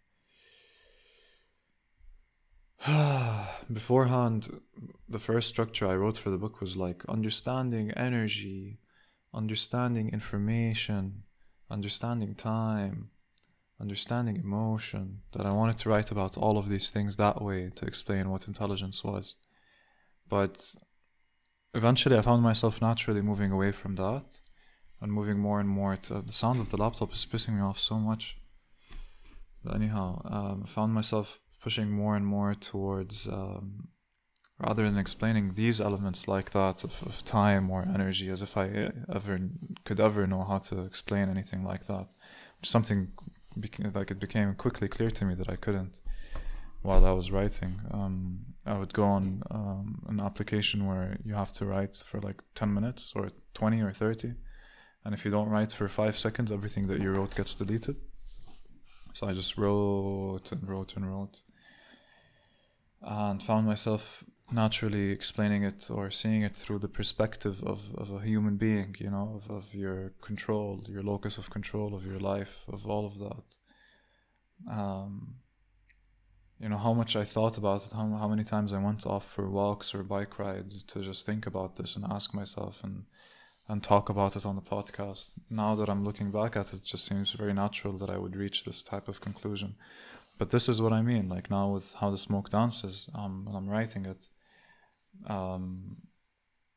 Beforehand, 3.72 4.60
the 5.08 5.18
first 5.18 5.48
structure 5.48 5.88
I 5.88 5.96
wrote 5.96 6.18
for 6.18 6.30
the 6.30 6.38
book 6.38 6.60
was 6.60 6.76
like 6.76 7.04
understanding 7.08 7.90
energy, 7.96 8.78
understanding 9.34 10.10
information, 10.10 11.24
understanding 11.70 12.34
time, 12.34 13.10
understanding 13.80 14.36
emotion. 14.36 15.20
That 15.32 15.46
I 15.46 15.52
wanted 15.52 15.78
to 15.78 15.88
write 15.88 16.10
about 16.10 16.36
all 16.36 16.56
of 16.58 16.68
these 16.68 16.90
things 16.90 17.16
that 17.16 17.42
way 17.42 17.70
to 17.74 17.86
explain 17.86 18.30
what 18.30 18.46
intelligence 18.46 19.02
was. 19.02 19.34
But 20.28 20.74
eventually, 21.74 22.16
I 22.16 22.22
found 22.22 22.42
myself 22.42 22.80
naturally 22.80 23.22
moving 23.22 23.50
away 23.50 23.72
from 23.72 23.96
that 23.96 24.40
and 25.00 25.12
moving 25.12 25.38
more 25.38 25.60
and 25.60 25.68
more 25.68 25.96
to 25.96 26.22
the 26.22 26.32
sound 26.32 26.60
of 26.60 26.70
the 26.70 26.78
laptop 26.78 27.12
is 27.12 27.26
pissing 27.26 27.56
me 27.56 27.62
off 27.62 27.78
so 27.78 27.98
much. 27.98 28.38
But 29.62 29.74
anyhow, 29.74 30.20
um, 30.24 30.62
I 30.64 30.68
found 30.68 30.94
myself 30.94 31.40
pushing 31.60 31.90
more 31.90 32.16
and 32.16 32.26
more 32.26 32.54
towards 32.54 33.26
um, 33.26 33.88
rather 34.58 34.84
than 34.84 34.98
explaining 34.98 35.54
these 35.54 35.80
elements 35.80 36.28
like 36.28 36.50
that 36.52 36.84
of, 36.84 37.02
of 37.02 37.24
time 37.24 37.70
or 37.70 37.82
energy 37.82 38.30
as 38.30 38.40
if 38.42 38.56
I 38.56 38.90
ever 39.12 39.38
could 39.84 40.00
ever 40.00 40.26
know 40.26 40.44
how 40.44 40.58
to 40.58 40.84
explain 40.84 41.28
anything 41.28 41.64
like 41.64 41.86
that. 41.86 42.14
Something 42.62 43.08
like 43.94 44.10
it 44.10 44.20
became 44.20 44.54
quickly 44.54 44.88
clear 44.88 45.10
to 45.10 45.24
me 45.24 45.34
that 45.34 45.48
I 45.48 45.56
couldn't 45.56 46.00
while 46.82 47.04
I 47.04 47.12
was 47.12 47.30
writing. 47.30 47.80
Um, 47.90 48.40
I 48.66 48.78
would 48.78 48.92
go 48.92 49.04
on 49.04 49.42
um, 49.50 50.02
an 50.06 50.20
application 50.20 50.86
where 50.86 51.18
you 51.24 51.34
have 51.34 51.52
to 51.54 51.66
write 51.66 51.96
for 51.96 52.20
like 52.20 52.42
10 52.54 52.72
minutes 52.72 53.12
or 53.16 53.30
20 53.54 53.80
or 53.82 53.92
30. 53.92 54.34
And 55.04 55.14
if 55.14 55.24
you 55.24 55.30
don't 55.30 55.48
write 55.48 55.72
for 55.72 55.88
five 55.88 56.16
seconds, 56.16 56.52
everything 56.52 56.86
that 56.86 57.00
you 57.00 57.10
wrote 57.10 57.34
gets 57.34 57.54
deleted. 57.54 57.96
So 59.14 59.26
I 59.28 59.32
just 59.32 59.56
wrote 59.56 60.50
and 60.50 60.68
wrote 60.68 60.96
and 60.96 61.08
wrote 61.08 61.42
and 63.00 63.42
found 63.42 63.66
myself 63.66 64.24
naturally 64.52 65.10
explaining 65.10 65.64
it 65.64 65.90
or 65.90 66.10
seeing 66.10 66.42
it 66.42 66.54
through 66.54 66.78
the 66.78 66.88
perspective 66.88 67.62
of, 67.64 67.94
of 67.96 68.10
a 68.10 68.20
human 68.20 68.56
being, 68.56 68.94
you 68.98 69.10
know, 69.10 69.40
of, 69.42 69.50
of 69.50 69.74
your 69.74 70.12
control, 70.20 70.84
your 70.86 71.02
locus 71.02 71.38
of 71.38 71.50
control 71.50 71.94
of 71.94 72.04
your 72.06 72.20
life, 72.20 72.64
of 72.68 72.86
all 72.86 73.06
of 73.06 73.18
that. 73.18 73.58
Um, 74.70 75.36
you 76.60 76.68
know, 76.68 76.78
how 76.78 76.94
much 76.94 77.16
I 77.16 77.24
thought 77.24 77.58
about 77.58 77.86
it, 77.86 77.92
how, 77.92 78.08
how 78.16 78.28
many 78.28 78.44
times 78.44 78.72
I 78.72 78.78
went 78.78 79.06
off 79.06 79.30
for 79.30 79.50
walks 79.50 79.94
or 79.94 80.02
bike 80.02 80.38
rides 80.38 80.82
to 80.84 81.00
just 81.00 81.26
think 81.26 81.46
about 81.46 81.76
this 81.76 81.96
and 81.96 82.04
ask 82.08 82.34
myself 82.34 82.84
and 82.84 83.04
and 83.68 83.82
talk 83.82 84.08
about 84.08 84.36
it 84.36 84.44
on 84.44 84.56
the 84.56 84.62
podcast. 84.62 85.38
Now 85.48 85.74
that 85.76 85.88
I'm 85.88 86.04
looking 86.04 86.30
back 86.30 86.56
at 86.56 86.72
it, 86.72 86.76
it 86.76 86.84
just 86.84 87.06
seems 87.06 87.32
very 87.32 87.54
natural 87.54 87.96
that 87.98 88.10
I 88.10 88.18
would 88.18 88.36
reach 88.36 88.64
this 88.64 88.82
type 88.82 89.08
of 89.08 89.20
conclusion 89.20 89.76
but 90.38 90.50
this 90.50 90.68
is 90.68 90.82
what 90.82 90.92
I 90.92 91.02
mean. 91.02 91.28
Like 91.28 91.50
now 91.50 91.68
with 91.68 91.94
how 91.94 92.10
the 92.10 92.18
smoke 92.18 92.50
dances, 92.50 93.08
um, 93.14 93.44
when 93.44 93.54
I'm 93.54 93.68
writing 93.68 94.04
it, 94.06 94.28
um, 95.26 95.96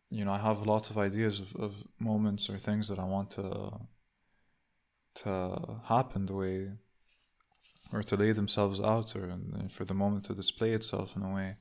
you 0.09 0.23
know, 0.23 0.31
I 0.31 0.37
have 0.37 0.65
lots 0.65 0.89
of 0.89 0.97
ideas 0.97 1.39
of, 1.39 1.55
of 1.55 1.83
moments 1.99 2.49
or 2.49 2.57
things 2.57 2.87
that 2.87 2.99
I 2.99 3.03
want 3.05 3.31
to 3.31 3.71
to 5.15 5.81
happen 5.85 6.27
the 6.27 6.35
way, 6.35 6.71
or 7.91 8.03
to 8.03 8.15
lay 8.15 8.31
themselves 8.31 8.79
out, 8.79 9.15
or 9.15 9.23
and 9.23 9.71
for 9.71 9.85
the 9.85 9.95
moment 9.95 10.25
to 10.25 10.35
display 10.35 10.71
itself 10.73 11.15
in 11.15 11.23
a 11.23 11.33
way. 11.33 11.57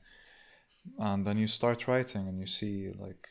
And 0.99 1.27
then 1.27 1.39
you 1.39 1.47
start 1.47 1.89
writing, 1.89 2.29
and 2.29 2.39
you 2.39 2.47
see 2.47 2.93
like, 2.97 3.29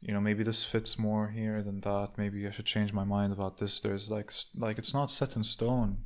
you 0.00 0.12
know, 0.12 0.20
maybe 0.20 0.42
this 0.42 0.64
fits 0.64 0.98
more 0.98 1.28
here 1.28 1.62
than 1.62 1.80
that. 1.82 2.18
Maybe 2.18 2.46
I 2.46 2.50
should 2.50 2.66
change 2.66 2.92
my 2.92 3.04
mind 3.04 3.32
about 3.32 3.58
this. 3.58 3.78
There's 3.78 4.10
like 4.10 4.32
like 4.56 4.78
it's 4.78 4.92
not 4.92 5.10
set 5.10 5.36
in 5.36 5.44
stone 5.44 6.04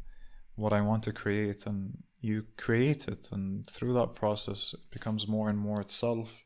what 0.56 0.72
I 0.72 0.80
want 0.80 1.04
to 1.04 1.12
create, 1.12 1.66
and 1.66 2.02
you 2.20 2.46
create 2.56 3.06
it, 3.06 3.28
and 3.30 3.66
through 3.68 3.94
that 3.94 4.14
process, 4.14 4.75
it 4.75 4.90
becomes 4.90 5.28
more 5.28 5.48
and 5.48 5.58
more 5.58 5.80
itself. 5.80 6.44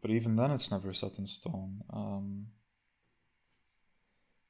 But 0.00 0.10
even 0.10 0.36
then, 0.36 0.50
it's 0.50 0.70
never 0.70 0.92
set 0.92 1.18
in 1.18 1.26
stone. 1.26 1.80
Um, 1.92 2.46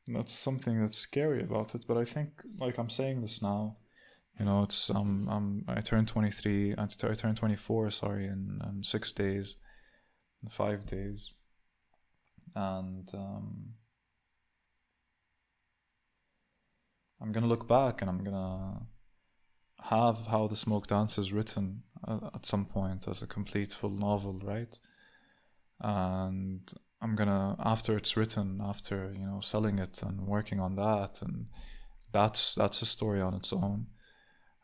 that's 0.06 0.32
something 0.32 0.80
that's 0.80 0.98
scary 0.98 1.42
about 1.42 1.74
it. 1.74 1.84
But 1.86 1.96
I 1.96 2.04
think, 2.04 2.30
like 2.58 2.78
I'm 2.78 2.90
saying 2.90 3.22
this 3.22 3.40
now, 3.42 3.76
you 4.38 4.44
know, 4.44 4.62
it's 4.62 4.90
um, 4.90 5.28
um 5.28 5.64
I 5.68 5.80
turned 5.80 6.08
23, 6.08 6.74
I 6.78 6.86
turned 6.86 7.36
24, 7.36 7.90
sorry, 7.90 8.26
in 8.26 8.60
um, 8.62 8.82
six 8.82 9.12
days, 9.12 9.56
five 10.50 10.86
days, 10.86 11.32
and 12.54 13.08
um 13.14 13.74
I'm 17.22 17.30
gonna 17.30 17.46
look 17.46 17.68
back 17.68 18.02
and 18.02 18.10
I'm 18.10 18.24
gonna 18.24 18.86
have 19.82 20.26
how 20.26 20.48
the 20.48 20.56
smoke 20.56 20.88
dance 20.88 21.18
is 21.18 21.32
written 21.32 21.84
uh, 22.06 22.30
at 22.34 22.46
some 22.46 22.64
point 22.64 23.06
as 23.06 23.22
a 23.22 23.28
complete 23.28 23.72
full 23.72 23.90
novel, 23.90 24.40
right? 24.42 24.78
And 25.80 26.72
I'm 27.00 27.14
gonna 27.14 27.56
after 27.60 27.96
it's 27.96 28.16
written, 28.16 28.60
after 28.60 29.12
you 29.16 29.24
know 29.24 29.40
selling 29.40 29.78
it 29.78 30.02
and 30.02 30.26
working 30.26 30.58
on 30.58 30.74
that, 30.76 31.22
and 31.22 31.46
that's 32.12 32.56
that's 32.56 32.82
a 32.82 32.86
story 32.86 33.20
on 33.20 33.34
its 33.34 33.52
own. 33.52 33.86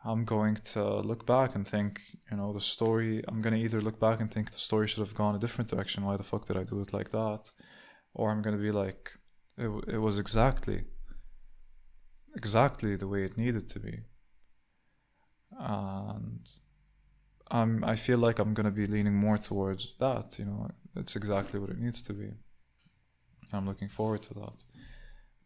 I'm 0.05 0.25
going 0.25 0.57
to 0.73 1.01
look 1.01 1.27
back 1.27 1.57
and 1.57 1.67
think, 1.67 2.01
you 2.31 2.37
know, 2.37 2.53
the 2.53 2.61
story. 2.61 3.23
I'm 3.29 3.41
gonna 3.41 3.57
either 3.57 3.81
look 3.81 4.01
back 4.01 4.21
and 4.21 4.31
think 4.33 4.51
the 4.51 4.59
story 4.59 4.89
should 4.89 5.01
have 5.07 5.15
gone 5.15 5.35
a 5.37 5.39
different 5.39 5.71
direction. 5.71 6.05
Why 6.05 6.17
the 6.17 6.25
fuck 6.25 6.47
did 6.47 6.57
I 6.57 6.65
do 6.65 6.81
it 6.81 6.93
like 6.93 7.11
that? 7.11 7.53
Or 8.15 8.31
I'm 8.31 8.43
gonna 8.43 8.59
be 8.59 8.73
like, 8.73 9.13
it, 9.57 9.69
it 9.89 9.99
was 9.99 10.19
exactly 10.19 10.85
exactly 12.39 12.93
the 12.97 13.11
way 13.13 13.21
it 13.25 13.37
needed 13.45 13.67
to 13.73 13.79
be. 13.89 13.95
And 15.59 16.45
I'm, 17.51 17.73
I 17.93 17.97
feel 18.07 18.19
like 18.27 18.39
I'm 18.39 18.55
going 18.55 18.71
to 18.73 18.81
be 18.83 18.87
leaning 18.95 19.17
more 19.27 19.39
towards 19.39 19.83
that. 20.05 20.39
You 20.39 20.47
know, 20.49 20.61
it's 21.01 21.17
exactly 21.17 21.59
what 21.61 21.71
it 21.75 21.81
needs 21.85 22.01
to 22.09 22.13
be. 22.23 22.31
I'm 23.53 23.67
looking 23.71 23.91
forward 23.99 24.23
to 24.29 24.35
that. 24.43 24.59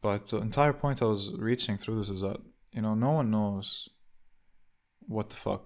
But 0.07 0.23
the 0.29 0.39
entire 0.39 0.77
point 0.83 1.01
I 1.01 1.07
was 1.15 1.23
reaching 1.51 1.77
through 1.79 1.99
this 1.99 2.11
is 2.11 2.23
that, 2.27 2.41
you 2.77 2.83
know, 2.83 2.95
no 2.95 3.13
one 3.21 3.31
knows 3.31 3.89
what 5.15 5.31
the 5.31 5.37
fuck 5.37 5.65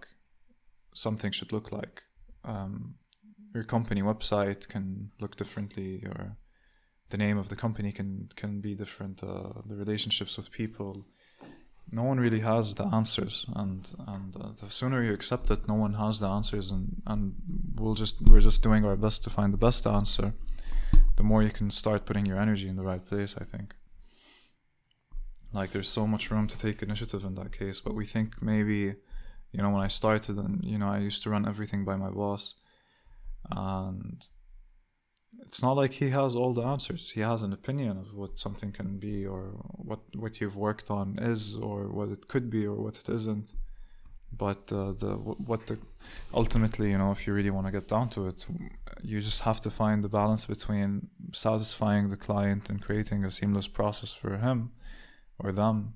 something 0.94 1.32
should 1.32 1.52
look 1.52 1.68
like. 1.72 1.96
Um, 2.44 2.96
your 3.54 3.64
company 3.64 4.02
website 4.02 4.62
can 4.68 5.10
look 5.22 5.34
differently, 5.36 6.04
or 6.10 6.36
the 7.12 7.16
name 7.16 7.38
of 7.38 7.48
the 7.48 7.56
company 7.64 7.90
can 7.98 8.10
can 8.40 8.60
be 8.60 8.74
different. 8.82 9.16
Uh, 9.22 9.62
the 9.70 9.76
relationships 9.84 10.36
with 10.36 10.58
people, 10.60 10.92
no 11.90 12.02
one 12.02 12.18
really 12.18 12.40
has 12.40 12.74
the 12.74 12.84
answers, 12.84 13.46
and 13.54 13.92
and 14.06 14.36
uh, 14.36 14.48
the 14.60 14.70
sooner 14.70 15.02
you 15.02 15.12
accept 15.12 15.46
that 15.46 15.68
no 15.68 15.74
one 15.74 15.94
has 15.94 16.18
the 16.18 16.28
answers, 16.28 16.70
and 16.70 17.02
and 17.06 17.34
we'll 17.74 17.94
just 17.94 18.22
we're 18.22 18.40
just 18.40 18.62
doing 18.62 18.84
our 18.84 18.96
best 18.96 19.22
to 19.24 19.30
find 19.30 19.52
the 19.52 19.58
best 19.58 19.86
answer. 19.86 20.34
The 21.16 21.22
more 21.22 21.42
you 21.42 21.50
can 21.50 21.70
start 21.70 22.04
putting 22.04 22.26
your 22.26 22.38
energy 22.38 22.68
in 22.68 22.76
the 22.76 22.82
right 22.82 23.04
place, 23.04 23.36
I 23.40 23.44
think. 23.44 23.74
Like 25.52 25.70
there's 25.70 25.88
so 25.88 26.06
much 26.06 26.30
room 26.30 26.48
to 26.48 26.58
take 26.58 26.82
initiative 26.82 27.24
in 27.24 27.34
that 27.36 27.52
case, 27.52 27.80
but 27.80 27.94
we 27.94 28.04
think 28.04 28.42
maybe, 28.42 28.96
you 29.52 29.62
know, 29.62 29.70
when 29.70 29.80
I 29.80 29.88
started 29.88 30.36
and 30.36 30.62
you 30.64 30.78
know 30.78 30.88
I 30.88 30.98
used 30.98 31.22
to 31.22 31.30
run 31.30 31.46
everything 31.46 31.84
by 31.84 31.96
my 31.96 32.10
boss, 32.10 32.54
and 33.50 34.28
it's 35.46 35.62
not 35.62 35.76
like 35.76 35.94
he 35.94 36.10
has 36.10 36.34
all 36.34 36.52
the 36.52 36.66
answers. 36.74 37.12
He 37.16 37.20
has 37.20 37.42
an 37.42 37.52
opinion 37.52 37.96
of 37.98 38.08
what 38.20 38.38
something 38.38 38.72
can 38.72 38.98
be, 38.98 39.16
or 39.34 39.42
what 39.88 40.00
what 40.22 40.40
you've 40.40 40.56
worked 40.68 40.88
on 40.90 41.06
is, 41.32 41.40
or 41.68 41.78
what 41.96 42.08
it 42.16 42.22
could 42.32 42.46
be, 42.56 42.62
or 42.66 42.76
what 42.86 42.96
it 43.02 43.08
isn't. 43.18 43.48
But 44.44 44.62
uh, 44.72 44.92
the 45.02 45.12
what 45.50 45.62
the 45.68 45.76
ultimately, 46.42 46.88
you 46.92 46.98
know, 46.98 47.10
if 47.16 47.20
you 47.26 47.32
really 47.32 47.54
want 47.56 47.66
to 47.68 47.72
get 47.78 47.86
down 47.96 48.08
to 48.14 48.20
it, 48.30 48.38
you 49.10 49.20
just 49.20 49.42
have 49.48 49.60
to 49.66 49.70
find 49.70 49.98
the 50.02 50.12
balance 50.20 50.44
between 50.46 50.88
satisfying 51.32 52.04
the 52.08 52.20
client 52.28 52.68
and 52.70 52.82
creating 52.86 53.24
a 53.24 53.30
seamless 53.30 53.68
process 53.68 54.12
for 54.12 54.32
him 54.46 54.72
or 55.38 55.52
them, 55.52 55.94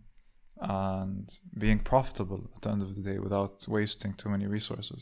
and 0.61 1.27
being 1.65 1.81
profitable 1.93 2.41
at 2.55 2.63
the 2.63 2.71
end 2.71 2.83
of 2.83 2.95
the 2.97 3.03
day 3.11 3.19
without 3.19 3.57
wasting 3.77 4.13
too 4.15 4.29
many 4.35 4.47
resources 4.47 5.01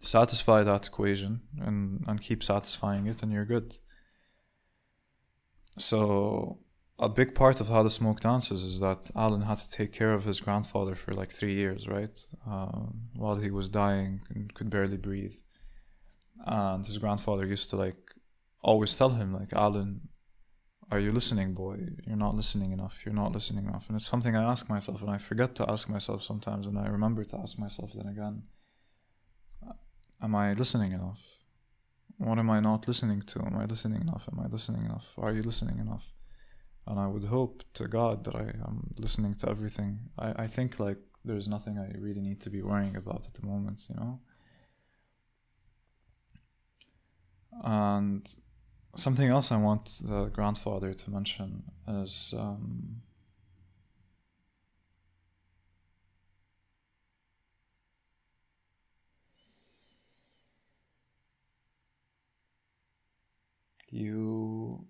satisfy 0.00 0.62
that 0.62 0.86
equation 0.86 1.40
and, 1.60 2.04
and 2.06 2.20
keep 2.20 2.42
satisfying 2.42 3.06
it 3.06 3.22
and 3.22 3.32
you're 3.32 3.44
good 3.44 3.76
so 5.78 6.58
a 6.98 7.08
big 7.08 7.34
part 7.34 7.60
of 7.60 7.68
how 7.68 7.82
the 7.82 7.90
smoke 7.90 8.20
dances 8.20 8.64
is 8.64 8.80
that 8.80 9.10
alan 9.14 9.42
had 9.42 9.58
to 9.58 9.70
take 9.70 9.92
care 9.92 10.12
of 10.12 10.24
his 10.24 10.40
grandfather 10.40 10.94
for 10.94 11.12
like 11.12 11.30
three 11.30 11.54
years 11.54 11.86
right 11.86 12.26
uh, 12.48 12.86
while 13.14 13.36
he 13.36 13.50
was 13.50 13.68
dying 13.68 14.20
and 14.30 14.54
could 14.54 14.70
barely 14.70 14.96
breathe 14.96 15.36
and 16.46 16.86
his 16.86 16.98
grandfather 16.98 17.46
used 17.46 17.68
to 17.70 17.76
like 17.76 17.98
always 18.62 18.96
tell 18.96 19.10
him 19.10 19.34
like 19.34 19.52
alan 19.52 20.08
are 20.92 20.98
you 20.98 21.12
listening, 21.12 21.54
boy? 21.54 21.78
You're 22.04 22.16
not 22.16 22.34
listening 22.34 22.72
enough. 22.72 23.02
You're 23.04 23.14
not 23.14 23.30
listening 23.30 23.66
enough. 23.66 23.88
And 23.88 23.96
it's 23.96 24.08
something 24.08 24.34
I 24.34 24.42
ask 24.42 24.68
myself, 24.68 25.00
and 25.02 25.10
I 25.10 25.18
forget 25.18 25.54
to 25.54 25.70
ask 25.70 25.88
myself 25.88 26.24
sometimes, 26.24 26.66
and 26.66 26.76
I 26.76 26.88
remember 26.88 27.22
to 27.22 27.36
ask 27.36 27.60
myself 27.60 27.92
then 27.94 28.08
again 28.08 28.42
Am 30.22 30.34
I 30.34 30.52
listening 30.52 30.92
enough? 30.92 31.36
What 32.18 32.38
am 32.38 32.50
I 32.50 32.60
not 32.60 32.86
listening 32.86 33.22
to? 33.22 33.40
Am 33.40 33.56
I 33.56 33.64
listening 33.64 34.02
enough? 34.02 34.28
Am 34.30 34.38
I 34.40 34.46
listening 34.46 34.84
enough? 34.84 35.14
Are 35.16 35.32
you 35.32 35.42
listening 35.42 35.78
enough? 35.78 36.12
And 36.86 36.98
I 36.98 37.06
would 37.06 37.24
hope 37.24 37.62
to 37.74 37.88
God 37.88 38.24
that 38.24 38.36
I 38.36 38.52
am 38.68 38.94
listening 38.98 39.34
to 39.36 39.48
everything. 39.48 40.00
I, 40.18 40.44
I 40.44 40.46
think 40.46 40.78
like 40.78 40.98
there's 41.24 41.48
nothing 41.48 41.78
I 41.78 41.96
really 41.98 42.20
need 42.20 42.40
to 42.42 42.50
be 42.50 42.62
worrying 42.62 42.96
about 42.96 43.26
at 43.26 43.34
the 43.34 43.46
moment, 43.46 43.80
you 43.88 43.96
know? 43.96 44.20
And 47.64 48.34
something 48.96 49.28
else 49.28 49.52
I 49.52 49.56
want 49.56 49.86
the 50.04 50.26
grandfather 50.26 50.92
to 50.92 51.10
mention 51.10 51.64
is 51.88 52.34
um, 52.36 53.02
you 63.90 64.86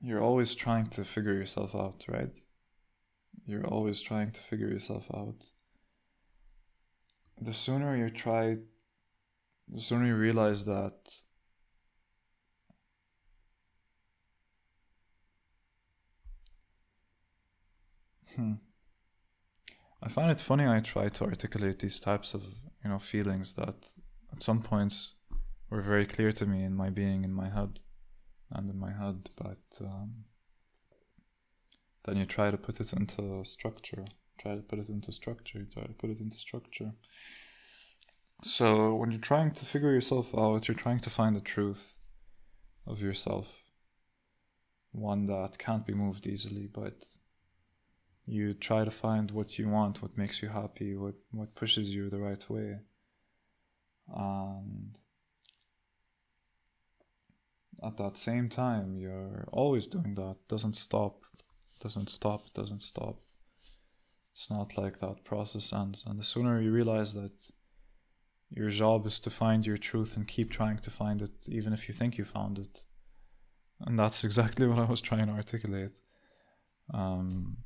you're 0.00 0.22
always 0.22 0.54
trying 0.54 0.86
to 0.86 1.04
figure 1.04 1.34
yourself 1.34 1.74
out, 1.74 2.04
right? 2.08 2.36
You're 3.44 3.66
always 3.66 4.00
trying 4.00 4.30
to 4.32 4.40
figure 4.40 4.68
yourself 4.68 5.06
out 5.12 5.50
the 7.40 7.52
sooner 7.54 7.96
you 7.96 8.10
try, 8.10 8.56
the 9.68 9.80
sooner 9.80 10.06
you 10.06 10.16
realize 10.16 10.64
that 10.64 11.22
hmm. 18.34 18.54
I 20.02 20.08
find 20.08 20.30
it 20.30 20.40
funny 20.40 20.66
I 20.66 20.80
try 20.80 21.08
to 21.08 21.24
articulate 21.24 21.80
these 21.80 22.00
types 22.00 22.32
of, 22.32 22.42
you 22.86 22.92
know, 22.92 22.98
feelings 22.98 23.54
that 23.54 23.90
at 24.32 24.42
some 24.42 24.62
points 24.62 25.14
were 25.70 25.82
very 25.82 26.06
clear 26.06 26.32
to 26.32 26.46
me 26.46 26.62
in 26.62 26.74
my 26.74 26.90
being, 26.90 27.24
in 27.24 27.32
my 27.32 27.48
head, 27.48 27.80
and 28.50 28.70
in 28.70 28.78
my 28.78 28.92
head, 28.92 29.30
but 29.36 29.64
um, 29.80 30.24
then 32.04 32.16
you 32.16 32.26
try 32.26 32.50
to 32.50 32.56
put 32.56 32.80
it 32.80 32.92
into 32.92 33.44
structure 33.44 34.04
try 34.38 34.54
to 34.54 34.62
put 34.62 34.78
it 34.78 34.88
into 34.88 35.12
structure, 35.12 35.58
you 35.58 35.66
try 35.66 35.84
to 35.84 35.92
put 35.92 36.10
it 36.10 36.20
into 36.20 36.38
structure. 36.38 36.92
So 38.42 38.94
when 38.94 39.10
you're 39.10 39.20
trying 39.20 39.52
to 39.52 39.64
figure 39.64 39.92
yourself 39.92 40.34
out, 40.36 40.68
you're 40.68 40.74
trying 40.76 41.00
to 41.00 41.10
find 41.10 41.34
the 41.34 41.40
truth 41.40 41.96
of 42.86 43.00
yourself. 43.00 43.62
One 44.92 45.26
that 45.26 45.58
can't 45.58 45.86
be 45.86 45.94
moved 45.94 46.26
easily, 46.26 46.68
but 46.72 47.04
you 48.26 48.54
try 48.54 48.84
to 48.84 48.90
find 48.90 49.30
what 49.30 49.58
you 49.58 49.68
want, 49.68 50.02
what 50.02 50.18
makes 50.18 50.42
you 50.42 50.48
happy, 50.48 50.96
what, 50.96 51.14
what 51.30 51.54
pushes 51.54 51.94
you 51.94 52.10
the 52.10 52.18
right 52.18 52.44
way. 52.50 52.78
And 54.14 54.98
at 57.84 57.96
that 57.98 58.16
same 58.16 58.48
time, 58.48 58.96
you're 58.96 59.48
always 59.52 59.86
doing 59.86 60.14
that. 60.14 60.36
Doesn't 60.48 60.74
stop, 60.74 61.22
doesn't 61.80 62.10
stop, 62.10 62.52
doesn't 62.52 62.82
stop. 62.82 63.20
It's 64.32 64.50
not 64.50 64.76
like 64.76 64.98
that 64.98 65.24
process 65.24 65.72
ends. 65.72 66.04
And 66.06 66.18
the 66.18 66.24
sooner 66.24 66.60
you 66.60 66.72
realize 66.72 67.14
that 67.14 67.50
your 68.50 68.70
job 68.70 69.06
is 69.06 69.18
to 69.20 69.30
find 69.30 69.64
your 69.64 69.76
truth 69.76 70.16
and 70.16 70.26
keep 70.26 70.50
trying 70.50 70.78
to 70.78 70.90
find 70.90 71.22
it, 71.22 71.48
even 71.48 71.72
if 71.72 71.88
you 71.88 71.94
think 71.94 72.18
you 72.18 72.24
found 72.24 72.58
it. 72.58 72.84
And 73.80 73.98
that's 73.98 74.24
exactly 74.28 74.66
what 74.66 74.78
I 74.78 74.84
was 74.84 75.00
trying 75.00 75.26
to 75.26 75.32
articulate. 75.32 76.00
Um, 76.92 77.58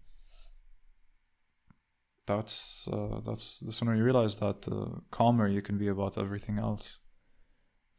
that's 2.36 2.88
uh, 2.92 3.20
that's 3.24 3.60
the 3.60 3.72
sooner 3.72 3.94
you 3.94 4.04
realize 4.04 4.36
that, 4.36 4.62
the 4.62 5.00
calmer 5.10 5.46
you 5.48 5.62
can 5.62 5.78
be 5.78 5.88
about 5.88 6.18
everything 6.18 6.58
else. 6.58 6.98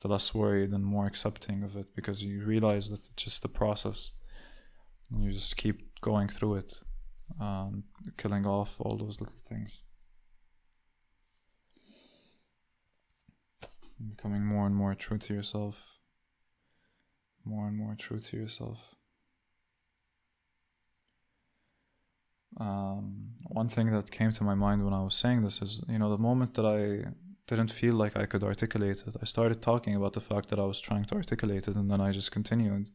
The 0.02 0.08
less 0.08 0.34
worried 0.34 0.72
and 0.72 0.84
more 0.84 1.06
accepting 1.06 1.64
of 1.64 1.76
it 1.76 1.96
because 1.96 2.24
you 2.24 2.44
realize 2.44 2.90
that 2.90 3.00
it's 3.00 3.24
just 3.24 3.42
the 3.42 3.48
process. 3.48 4.14
And 5.12 5.24
you 5.24 5.32
just 5.32 5.58
keep 5.58 6.00
going 6.02 6.28
through 6.28 6.56
it 6.56 6.74
um, 7.40 7.84
killing 8.18 8.46
off 8.46 8.78
all 8.80 8.98
those 8.98 9.20
little 9.20 9.42
things. 9.48 9.80
Becoming 14.16 14.44
more 14.44 14.66
and 14.66 14.76
more 14.76 14.96
true 14.96 15.20
to 15.20 15.34
yourself. 15.34 16.00
More 17.46 17.68
and 17.68 17.78
more 17.78 17.96
true 17.96 18.20
to 18.20 18.38
yourself. 18.38 18.96
Um, 22.60 23.32
one 23.48 23.70
thing 23.70 23.92
that 23.92 24.12
came 24.12 24.32
to 24.34 24.44
my 24.44 24.56
mind 24.56 24.84
when 24.84 24.94
I 24.94 25.04
was 25.04 25.16
saying 25.16 25.42
this 25.42 25.62
is, 25.62 25.84
you 25.88 26.00
know, 26.00 26.10
the 26.10 26.18
moment 26.18 26.54
that 26.56 26.66
I 26.66 27.12
didn't 27.48 27.72
feel 27.72 27.96
like 27.96 28.16
I 28.18 28.26
could 28.26 28.44
articulate 28.44 29.04
it, 29.08 29.16
I 29.22 29.26
started 29.26 29.62
talking 29.62 29.96
about 29.96 30.14
the 30.14 30.22
fact 30.22 30.50
that 30.50 30.60
I 30.60 30.64
was 30.64 30.82
trying 30.82 31.06
to 31.06 31.16
articulate 31.16 31.68
it, 31.68 31.76
and 31.76 31.90
then 31.90 32.02
I 32.02 32.12
just 32.12 32.32
continued. 32.32 32.92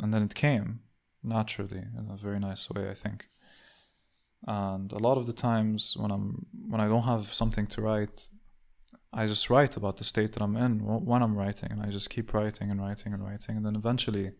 And 0.00 0.12
then 0.12 0.22
it 0.22 0.34
came 0.34 0.80
naturally 1.22 1.84
in 1.98 2.08
a 2.10 2.16
very 2.16 2.38
nice 2.38 2.70
way, 2.70 2.90
I 2.90 2.94
think. 2.94 3.28
And 4.46 4.92
a 4.92 4.98
lot 4.98 5.18
of 5.18 5.26
the 5.26 5.32
times 5.32 5.96
when 5.96 6.10
I'm 6.10 6.46
when 6.68 6.80
I 6.80 6.88
don't 6.88 7.04
have 7.04 7.32
something 7.32 7.66
to 7.68 7.82
write, 7.82 8.30
I 9.12 9.26
just 9.26 9.50
write 9.50 9.76
about 9.76 9.98
the 9.98 10.04
state 10.04 10.32
that 10.32 10.42
I'm 10.42 10.56
in 10.56 10.80
when 10.80 11.22
I'm 11.22 11.36
writing, 11.36 11.70
and 11.70 11.82
I 11.82 11.90
just 11.90 12.10
keep 12.10 12.32
writing 12.34 12.70
and 12.70 12.80
writing 12.80 13.12
and 13.12 13.22
writing, 13.22 13.56
and 13.56 13.66
then 13.66 13.76
eventually 13.76 14.32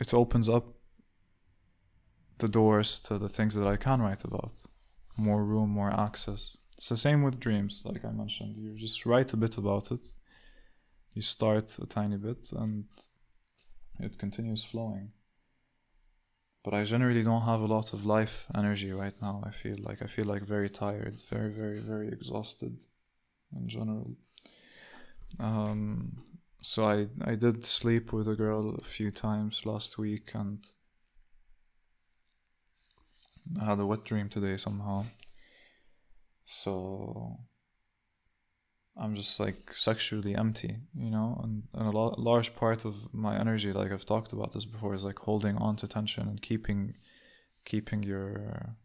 it 0.00 0.12
opens 0.12 0.48
up 0.48 0.77
the 2.38 2.48
doors 2.48 3.00
to 3.00 3.18
the 3.18 3.28
things 3.28 3.54
that 3.54 3.66
I 3.66 3.76
can 3.76 4.00
write 4.00 4.24
about. 4.24 4.52
More 5.16 5.44
room, 5.44 5.70
more 5.70 5.92
access. 5.92 6.56
It's 6.76 6.88
the 6.88 6.96
same 6.96 7.22
with 7.22 7.40
dreams, 7.40 7.82
like 7.84 8.04
I 8.04 8.10
mentioned. 8.10 8.56
You 8.56 8.76
just 8.76 9.04
write 9.04 9.32
a 9.32 9.36
bit 9.36 9.58
about 9.58 9.90
it. 9.90 10.12
You 11.12 11.22
start 11.22 11.76
a 11.80 11.86
tiny 11.86 12.16
bit 12.16 12.52
and 12.52 12.84
it 13.98 14.18
continues 14.18 14.62
flowing. 14.62 15.10
But 16.62 16.74
I 16.74 16.84
generally 16.84 17.22
don't 17.22 17.42
have 17.42 17.60
a 17.60 17.66
lot 17.66 17.92
of 17.92 18.06
life 18.06 18.46
energy 18.54 18.92
right 18.92 19.14
now. 19.20 19.42
I 19.44 19.50
feel 19.50 19.76
like 19.80 20.02
I 20.02 20.06
feel 20.06 20.26
like 20.26 20.42
very 20.42 20.68
tired, 20.68 21.22
very, 21.28 21.50
very, 21.50 21.80
very 21.80 22.08
exhausted 22.08 22.78
in 23.56 23.68
general. 23.68 24.16
Um, 25.40 26.24
so 26.60 26.84
I 26.84 27.08
I 27.24 27.34
did 27.34 27.64
sleep 27.64 28.12
with 28.12 28.28
a 28.28 28.36
girl 28.36 28.74
a 28.74 28.84
few 28.84 29.10
times 29.10 29.66
last 29.66 29.98
week 29.98 30.32
and 30.34 30.64
I 33.60 33.64
had 33.64 33.78
a 33.78 33.86
wet 33.86 34.04
dream 34.04 34.28
today 34.28 34.56
somehow. 34.56 35.04
So 36.44 37.38
I'm 38.96 39.14
just 39.14 39.38
like 39.38 39.72
sexually 39.72 40.34
empty, 40.34 40.78
you 40.94 41.10
know, 41.10 41.40
and, 41.42 41.64
and 41.74 41.86
a 41.86 41.90
lot, 41.90 42.18
large 42.18 42.56
part 42.56 42.84
of 42.84 43.14
my 43.14 43.38
energy, 43.38 43.72
like 43.72 43.92
I've 43.92 44.06
talked 44.06 44.32
about 44.32 44.52
this 44.52 44.64
before, 44.64 44.94
is 44.94 45.04
like 45.04 45.20
holding 45.20 45.56
on 45.56 45.76
to 45.76 45.86
tension 45.86 46.26
and 46.26 46.42
keeping, 46.42 46.94
keeping 47.64 48.02
your, 48.02 48.76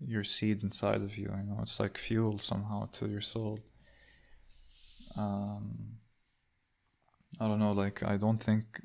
your 0.00 0.24
seed 0.24 0.62
inside 0.62 1.02
of 1.02 1.16
you. 1.16 1.26
You 1.26 1.50
know, 1.50 1.60
it's 1.62 1.78
like 1.78 1.96
fuel 1.96 2.38
somehow 2.38 2.86
to 2.92 3.08
your 3.08 3.20
soul. 3.20 3.60
Um, 5.16 5.98
I 7.38 7.46
don't 7.46 7.60
know, 7.60 7.72
like 7.72 8.02
I 8.02 8.16
don't 8.16 8.42
think, 8.42 8.80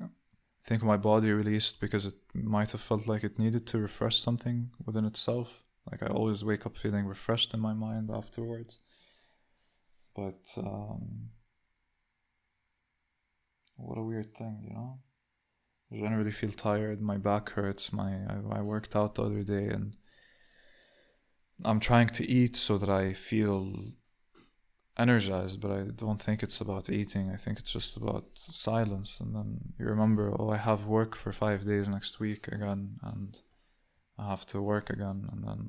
think 0.68 0.82
my 0.82 0.98
body 0.98 1.30
released 1.32 1.80
because 1.80 2.04
it 2.06 2.14
might 2.34 2.72
have 2.72 2.80
felt 2.80 3.08
like 3.08 3.24
it 3.24 3.38
needed 3.38 3.66
to 3.68 3.78
refresh 3.78 4.18
something 4.20 4.70
within 4.86 5.04
itself. 5.04 5.64
Like 5.90 6.02
I 6.02 6.08
always 6.08 6.44
wake 6.44 6.66
up 6.66 6.76
feeling 6.76 7.06
refreshed 7.06 7.54
in 7.54 7.60
my 7.60 7.72
mind 7.72 8.10
afterwards 8.10 8.78
but 10.18 10.52
um, 10.58 11.30
what 13.76 13.98
a 13.98 14.02
weird 14.02 14.34
thing, 14.34 14.58
you 14.64 14.74
know. 14.74 14.98
I 15.92 15.96
generally 15.96 16.32
feel 16.32 16.50
tired. 16.50 17.00
My 17.00 17.18
back 17.18 17.50
hurts. 17.50 17.92
My 17.92 18.10
I, 18.28 18.58
I 18.58 18.60
worked 18.62 18.96
out 18.96 19.14
the 19.14 19.22
other 19.22 19.44
day, 19.44 19.66
and 19.68 19.96
I'm 21.64 21.78
trying 21.78 22.08
to 22.08 22.28
eat 22.28 22.56
so 22.56 22.78
that 22.78 22.90
I 22.90 23.12
feel 23.12 23.92
energized. 24.98 25.60
But 25.60 25.70
I 25.70 25.82
don't 25.94 26.20
think 26.20 26.42
it's 26.42 26.60
about 26.60 26.90
eating. 26.90 27.30
I 27.30 27.36
think 27.36 27.58
it's 27.58 27.72
just 27.72 27.96
about 27.96 28.26
silence. 28.34 29.20
And 29.20 29.34
then 29.34 29.74
you 29.78 29.86
remember, 29.86 30.34
oh, 30.38 30.50
I 30.50 30.56
have 30.56 30.86
work 30.86 31.16
for 31.16 31.32
five 31.32 31.64
days 31.64 31.88
next 31.88 32.20
week 32.20 32.48
again, 32.48 32.98
and 33.02 33.40
I 34.18 34.28
have 34.28 34.44
to 34.46 34.60
work 34.60 34.90
again, 34.90 35.28
and 35.30 35.46
then 35.46 35.68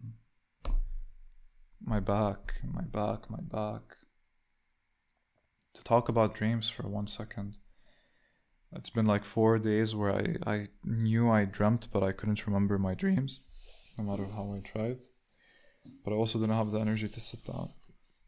my 1.85 1.99
back, 1.99 2.55
my 2.63 2.81
back, 2.81 3.29
my 3.29 3.41
back 3.41 3.97
to 5.75 5.83
talk 5.83 6.09
about 6.09 6.33
dreams 6.33 6.67
for 6.67 6.87
one 6.87 7.07
second. 7.07 7.57
It's 8.73 8.89
been 8.89 9.05
like 9.05 9.23
four 9.23 9.59
days 9.59 9.95
where 9.95 10.13
I, 10.13 10.35
I 10.45 10.67
knew 10.83 11.29
I 11.29 11.45
dreamt, 11.45 11.89
but 11.91 12.03
I 12.03 12.11
couldn't 12.11 12.45
remember 12.47 12.77
my 12.77 12.95
dreams, 12.95 13.39
no 13.97 14.03
matter 14.03 14.25
how 14.25 14.53
I 14.55 14.59
tried. 14.59 14.99
But 16.03 16.11
I 16.11 16.15
also 16.15 16.39
didn't 16.39 16.55
have 16.55 16.71
the 16.71 16.79
energy 16.79 17.07
to 17.07 17.19
sit 17.19 17.45
down 17.45 17.69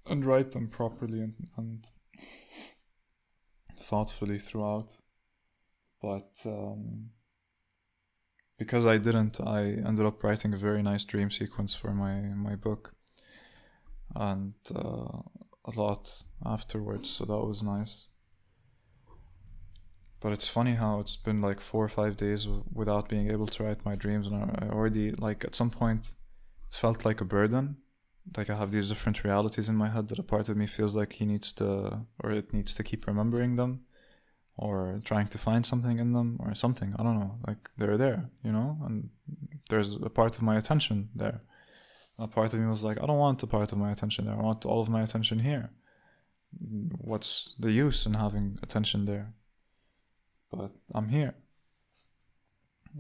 and 0.08 0.26
write 0.26 0.52
them 0.52 0.68
properly 0.68 1.22
and, 1.22 1.34
and 1.58 1.86
thoughtfully 3.80 4.40
throughout. 4.40 4.98
But 6.02 6.32
um, 6.46 7.12
because 8.58 8.86
I 8.86 8.98
didn't, 8.98 9.40
I 9.40 9.62
ended 9.62 10.06
up 10.06 10.24
writing 10.24 10.54
a 10.54 10.58
very 10.58 10.82
nice 10.82 11.04
dream 11.04 11.32
sequence 11.32 11.74
for 11.74 11.94
my, 11.94 12.22
my 12.50 12.56
book. 12.56 12.94
And 14.16 14.54
uh, 14.76 15.22
a 15.66 15.72
lot 15.76 16.24
afterwards, 16.46 17.10
so 17.10 17.26
that 17.26 17.38
was 17.38 17.64
nice. 17.64 18.08
But 20.20 20.32
it's 20.32 20.48
funny 20.48 20.76
how 20.76 21.00
it's 21.00 21.16
been 21.16 21.42
like 21.42 21.60
four 21.60 21.84
or 21.84 21.90
five 21.90 22.16
days 22.16 22.48
without 22.72 23.10
being 23.10 23.32
able 23.32 23.48
to 23.48 23.64
write 23.64 23.86
my 23.86 23.96
dreams, 23.96 24.28
and 24.28 24.36
I 24.36 24.68
already 24.70 25.12
like 25.12 25.44
at 25.44 25.56
some 25.56 25.72
point 25.72 26.16
it 26.68 26.76
felt 26.76 27.04
like 27.06 27.22
a 27.22 27.26
burden. 27.26 27.78
Like 28.38 28.50
I 28.50 28.56
have 28.56 28.72
these 28.72 28.90
different 28.90 29.24
realities 29.24 29.68
in 29.70 29.76
my 29.76 29.90
head 29.90 30.08
that 30.10 30.20
a 30.20 30.24
part 30.24 30.50
of 30.50 30.58
me 30.58 30.68
feels 30.68 30.96
like 30.96 31.14
he 31.14 31.26
needs 31.26 31.52
to, 31.54 32.06
or 32.24 32.32
it 32.32 32.54
needs 32.54 32.76
to 32.76 32.84
keep 32.84 33.08
remembering 33.08 33.56
them, 33.56 33.82
or 34.58 35.02
trying 35.04 35.28
to 35.28 35.38
find 35.38 35.66
something 35.66 35.98
in 36.00 36.14
them, 36.14 36.38
or 36.40 36.54
something. 36.54 36.96
I 36.98 37.04
don't 37.04 37.20
know. 37.20 37.40
Like 37.48 37.70
they're 37.78 37.98
there, 37.98 38.30
you 38.44 38.52
know, 38.52 38.78
and 38.86 39.10
there's 39.70 39.96
a 39.96 40.10
part 40.10 40.38
of 40.38 40.44
my 40.44 40.58
attention 40.58 41.10
there 41.16 41.42
a 42.22 42.28
part 42.28 42.54
of 42.54 42.60
me 42.60 42.68
was 42.68 42.84
like, 42.84 43.02
I 43.02 43.06
don't 43.06 43.18
want 43.18 43.42
a 43.44 43.48
part 43.48 43.72
of 43.72 43.78
my 43.78 43.92
attention 43.92 44.26
there. 44.26 44.36
I 44.36 44.42
want 44.42 44.66
all 44.66 44.82
of 44.82 44.90
my 44.90 45.02
attention 45.02 45.40
here. 45.40 45.72
What's 46.98 47.56
the 47.58 47.72
use 47.72 48.06
in 48.06 48.14
having 48.14 48.60
attention 48.62 49.06
there? 49.06 49.34
But 50.52 50.72
I'm 50.94 51.10
here. 51.10 51.34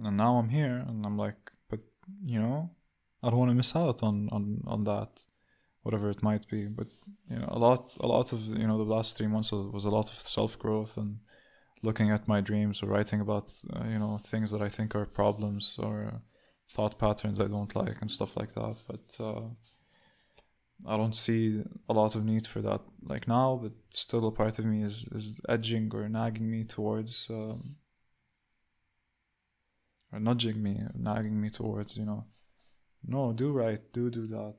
And 0.03 0.17
now 0.17 0.37
I'm 0.37 0.49
here 0.49 0.83
and 0.87 1.05
I'm 1.05 1.17
like, 1.17 1.51
but 1.69 1.79
you 2.25 2.41
know, 2.41 2.71
I 3.23 3.29
don't 3.29 3.39
want 3.39 3.51
to 3.51 3.55
miss 3.55 3.75
out 3.75 4.03
on, 4.03 4.29
on, 4.31 4.63
on 4.65 4.83
that, 4.85 5.25
whatever 5.83 6.09
it 6.09 6.23
might 6.23 6.47
be. 6.47 6.65
But 6.65 6.87
you 7.29 7.37
know, 7.37 7.47
a 7.49 7.59
lot 7.59 7.97
a 7.99 8.07
lot 8.07 8.33
of 8.33 8.47
you 8.47 8.67
know 8.67 8.77
the 8.77 8.93
last 8.95 9.17
three 9.17 9.27
months 9.27 9.51
was 9.51 9.85
a 9.85 9.89
lot 9.89 10.09
of 10.09 10.15
self 10.15 10.57
growth 10.57 10.97
and 10.97 11.19
looking 11.83 12.11
at 12.11 12.27
my 12.27 12.41
dreams 12.41 12.83
or 12.83 12.87
writing 12.87 13.21
about 13.21 13.51
uh, 13.73 13.85
you 13.85 13.99
know 13.99 14.17
things 14.17 14.51
that 14.51 14.61
I 14.61 14.69
think 14.69 14.95
are 14.95 15.05
problems 15.05 15.77
or 15.79 16.21
thought 16.69 16.97
patterns 16.97 17.39
I 17.39 17.47
don't 17.47 17.75
like 17.75 17.97
and 18.01 18.09
stuff 18.09 18.37
like 18.37 18.53
that. 18.53 18.75
But 18.87 19.23
uh, 19.23 19.41
I 20.87 20.97
don't 20.97 21.15
see 21.15 21.63
a 21.87 21.93
lot 21.93 22.15
of 22.15 22.25
need 22.25 22.47
for 22.47 22.61
that 22.61 22.81
like 23.03 23.27
now. 23.27 23.59
But 23.61 23.73
still, 23.89 24.27
a 24.27 24.31
part 24.31 24.57
of 24.59 24.65
me 24.65 24.83
is 24.83 25.07
is 25.11 25.39
edging 25.47 25.91
or 25.93 26.07
nagging 26.09 26.49
me 26.49 26.63
towards, 26.63 27.27
um, 27.29 27.75
or 30.11 30.19
nudging 30.19 30.61
me, 30.61 30.79
or 30.79 30.91
nagging 30.95 31.39
me 31.39 31.49
towards 31.49 31.97
you 31.97 32.05
know, 32.05 32.25
no, 33.05 33.33
do 33.33 33.51
write, 33.51 33.93
do 33.93 34.09
do 34.09 34.27
that, 34.27 34.55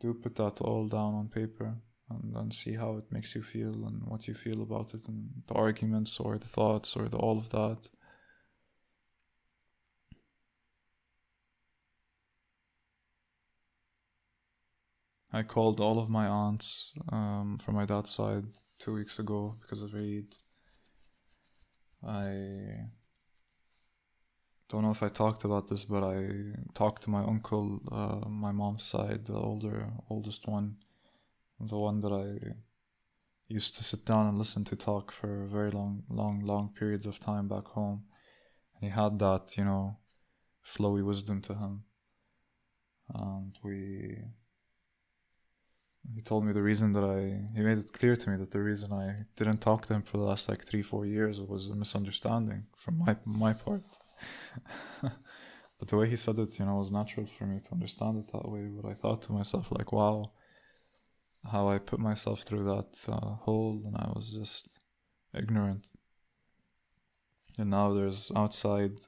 do 0.00 0.14
put 0.14 0.34
that 0.36 0.60
all 0.60 0.86
down 0.86 1.14
on 1.14 1.28
paper. 1.28 1.76
And 2.10 2.34
then 2.34 2.50
see 2.50 2.72
how 2.72 2.96
it 2.96 3.12
makes 3.12 3.34
you 3.34 3.42
feel 3.42 3.86
and 3.86 4.02
what 4.06 4.26
you 4.26 4.32
feel 4.32 4.62
about 4.62 4.94
it, 4.94 5.06
and 5.08 5.28
the 5.46 5.52
arguments 5.52 6.18
or 6.18 6.38
the 6.38 6.48
thoughts 6.48 6.96
or 6.96 7.06
the 7.06 7.18
all 7.18 7.36
of 7.36 7.50
that 7.50 7.90
I 15.32 15.42
called 15.42 15.80
all 15.80 15.98
of 15.98 16.08
my 16.08 16.26
aunts 16.26 16.94
um, 17.12 17.58
from 17.62 17.74
my 17.74 17.84
dad's 17.84 18.10
side 18.10 18.46
two 18.78 18.94
weeks 18.94 19.18
ago 19.18 19.56
because 19.60 19.82
of 19.82 19.94
Eid. 19.94 20.34
I 22.02 22.88
don't 24.68 24.82
know 24.82 24.90
if 24.90 25.02
I 25.02 25.08
talked 25.08 25.44
about 25.44 25.68
this, 25.68 25.84
but 25.84 26.04
I 26.04 26.28
talked 26.74 27.02
to 27.04 27.10
my 27.10 27.22
uncle, 27.22 27.80
uh, 27.90 28.28
my 28.28 28.52
mom's 28.52 28.84
side, 28.84 29.24
the 29.24 29.34
older, 29.34 29.88
oldest 30.10 30.46
one, 30.46 30.76
the 31.58 31.76
one 31.76 32.00
that 32.00 32.12
I 32.12 32.54
used 33.48 33.76
to 33.76 33.84
sit 33.84 34.04
down 34.04 34.26
and 34.26 34.38
listen 34.38 34.64
to 34.64 34.76
talk 34.76 35.10
for 35.10 35.46
very 35.46 35.70
long, 35.70 36.02
long, 36.10 36.40
long 36.40 36.68
periods 36.78 37.06
of 37.06 37.18
time 37.18 37.48
back 37.48 37.66
home. 37.68 38.04
And 38.74 38.90
he 38.90 38.94
had 38.94 39.18
that, 39.20 39.56
you 39.56 39.64
know, 39.64 39.96
flowy 40.64 41.02
wisdom 41.02 41.40
to 41.42 41.54
him. 41.54 41.84
And 43.14 43.58
we 43.64 44.18
he 46.14 46.20
told 46.22 46.44
me 46.44 46.52
the 46.52 46.62
reason 46.62 46.92
that 46.92 47.04
I 47.04 47.54
he 47.54 47.62
made 47.62 47.78
it 47.78 47.92
clear 47.92 48.16
to 48.16 48.30
me 48.30 48.36
that 48.36 48.50
the 48.50 48.60
reason 48.60 48.92
I 48.92 49.24
didn't 49.36 49.60
talk 49.60 49.86
to 49.86 49.94
him 49.94 50.02
for 50.02 50.18
the 50.18 50.24
last 50.24 50.48
like 50.48 50.64
three 50.64 50.82
four 50.82 51.06
years 51.06 51.40
was 51.40 51.68
a 51.68 51.74
misunderstanding 51.74 52.66
from 52.76 52.98
my 52.98 53.16
my 53.24 53.54
part. 53.54 53.84
but 55.02 55.88
the 55.88 55.96
way 55.96 56.08
he 56.08 56.16
said 56.16 56.38
it, 56.38 56.58
you 56.58 56.64
know, 56.64 56.76
was 56.76 56.90
natural 56.90 57.26
for 57.26 57.44
me 57.46 57.60
to 57.60 57.72
understand 57.72 58.18
it 58.18 58.32
that 58.32 58.48
way. 58.48 58.68
But 58.68 58.88
I 58.88 58.94
thought 58.94 59.22
to 59.22 59.32
myself 59.32 59.70
like, 59.70 59.92
wow, 59.92 60.32
how 61.50 61.68
I 61.68 61.78
put 61.78 62.00
myself 62.00 62.42
through 62.42 62.64
that 62.64 63.06
uh, 63.08 63.34
hole, 63.44 63.82
and 63.84 63.96
I 63.96 64.10
was 64.14 64.32
just 64.32 64.80
ignorant. 65.34 65.92
And 67.58 67.70
now 67.70 67.92
there's 67.92 68.30
outside 68.36 69.00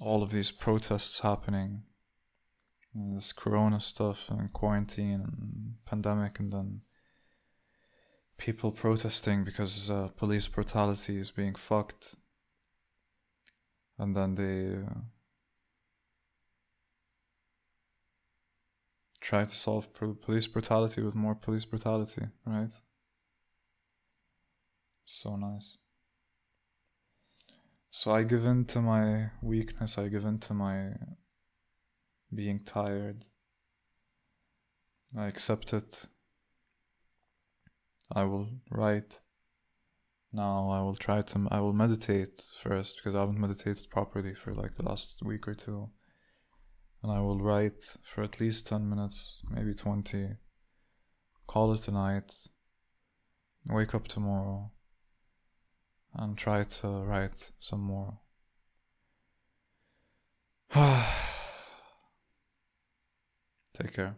all 0.00 0.22
of 0.22 0.30
these 0.30 0.50
protests 0.50 1.20
happening 1.20 1.82
this 2.94 3.32
corona 3.32 3.80
stuff 3.80 4.28
and 4.28 4.52
quarantine 4.52 5.20
and 5.20 5.74
pandemic 5.86 6.38
and 6.38 6.52
then 6.52 6.80
people 8.36 8.70
protesting 8.70 9.44
because 9.44 9.90
uh, 9.90 10.08
police 10.16 10.46
brutality 10.48 11.18
is 11.18 11.30
being 11.30 11.54
fucked 11.54 12.16
and 14.02 14.16
then 14.16 14.34
they 14.34 14.76
uh, 14.76 15.00
try 19.20 19.44
to 19.44 19.54
solve 19.54 19.88
police 19.94 20.46
brutality 20.46 21.00
with 21.00 21.14
more 21.14 21.34
police 21.34 21.64
brutality 21.64 22.26
right 22.44 22.74
so 25.04 25.36
nice 25.36 25.78
so 27.90 28.14
i 28.14 28.22
give 28.22 28.44
in 28.44 28.64
to 28.64 28.80
my 28.80 29.30
weakness 29.40 29.98
i 29.98 30.08
give 30.08 30.24
in 30.24 30.38
to 30.38 30.54
my 30.54 30.92
being 32.34 32.60
tired. 32.60 33.24
I 35.16 35.26
accept 35.26 35.72
it. 35.72 36.08
I 38.10 38.24
will 38.24 38.48
write. 38.70 39.20
Now 40.32 40.70
I 40.70 40.80
will 40.80 40.94
try 40.94 41.20
to. 41.20 41.48
I 41.50 41.60
will 41.60 41.74
meditate 41.74 42.42
first 42.54 42.96
because 42.96 43.14
I 43.14 43.20
haven't 43.20 43.38
meditated 43.38 43.90
properly 43.90 44.34
for 44.34 44.54
like 44.54 44.76
the 44.76 44.82
last 44.82 45.22
week 45.22 45.46
or 45.46 45.54
two. 45.54 45.90
And 47.02 47.12
I 47.12 47.20
will 47.20 47.40
write 47.40 47.96
for 48.02 48.22
at 48.22 48.40
least 48.40 48.68
10 48.68 48.88
minutes, 48.88 49.42
maybe 49.50 49.74
20. 49.74 50.36
Call 51.46 51.72
it 51.72 51.88
a 51.88 51.90
night. 51.90 52.32
Wake 53.66 53.94
up 53.94 54.08
tomorrow 54.08 54.70
and 56.14 56.38
try 56.38 56.64
to 56.64 56.88
write 56.88 57.52
some 57.58 57.80
more. 57.80 58.20
Take 63.74 63.94
care. 63.94 64.16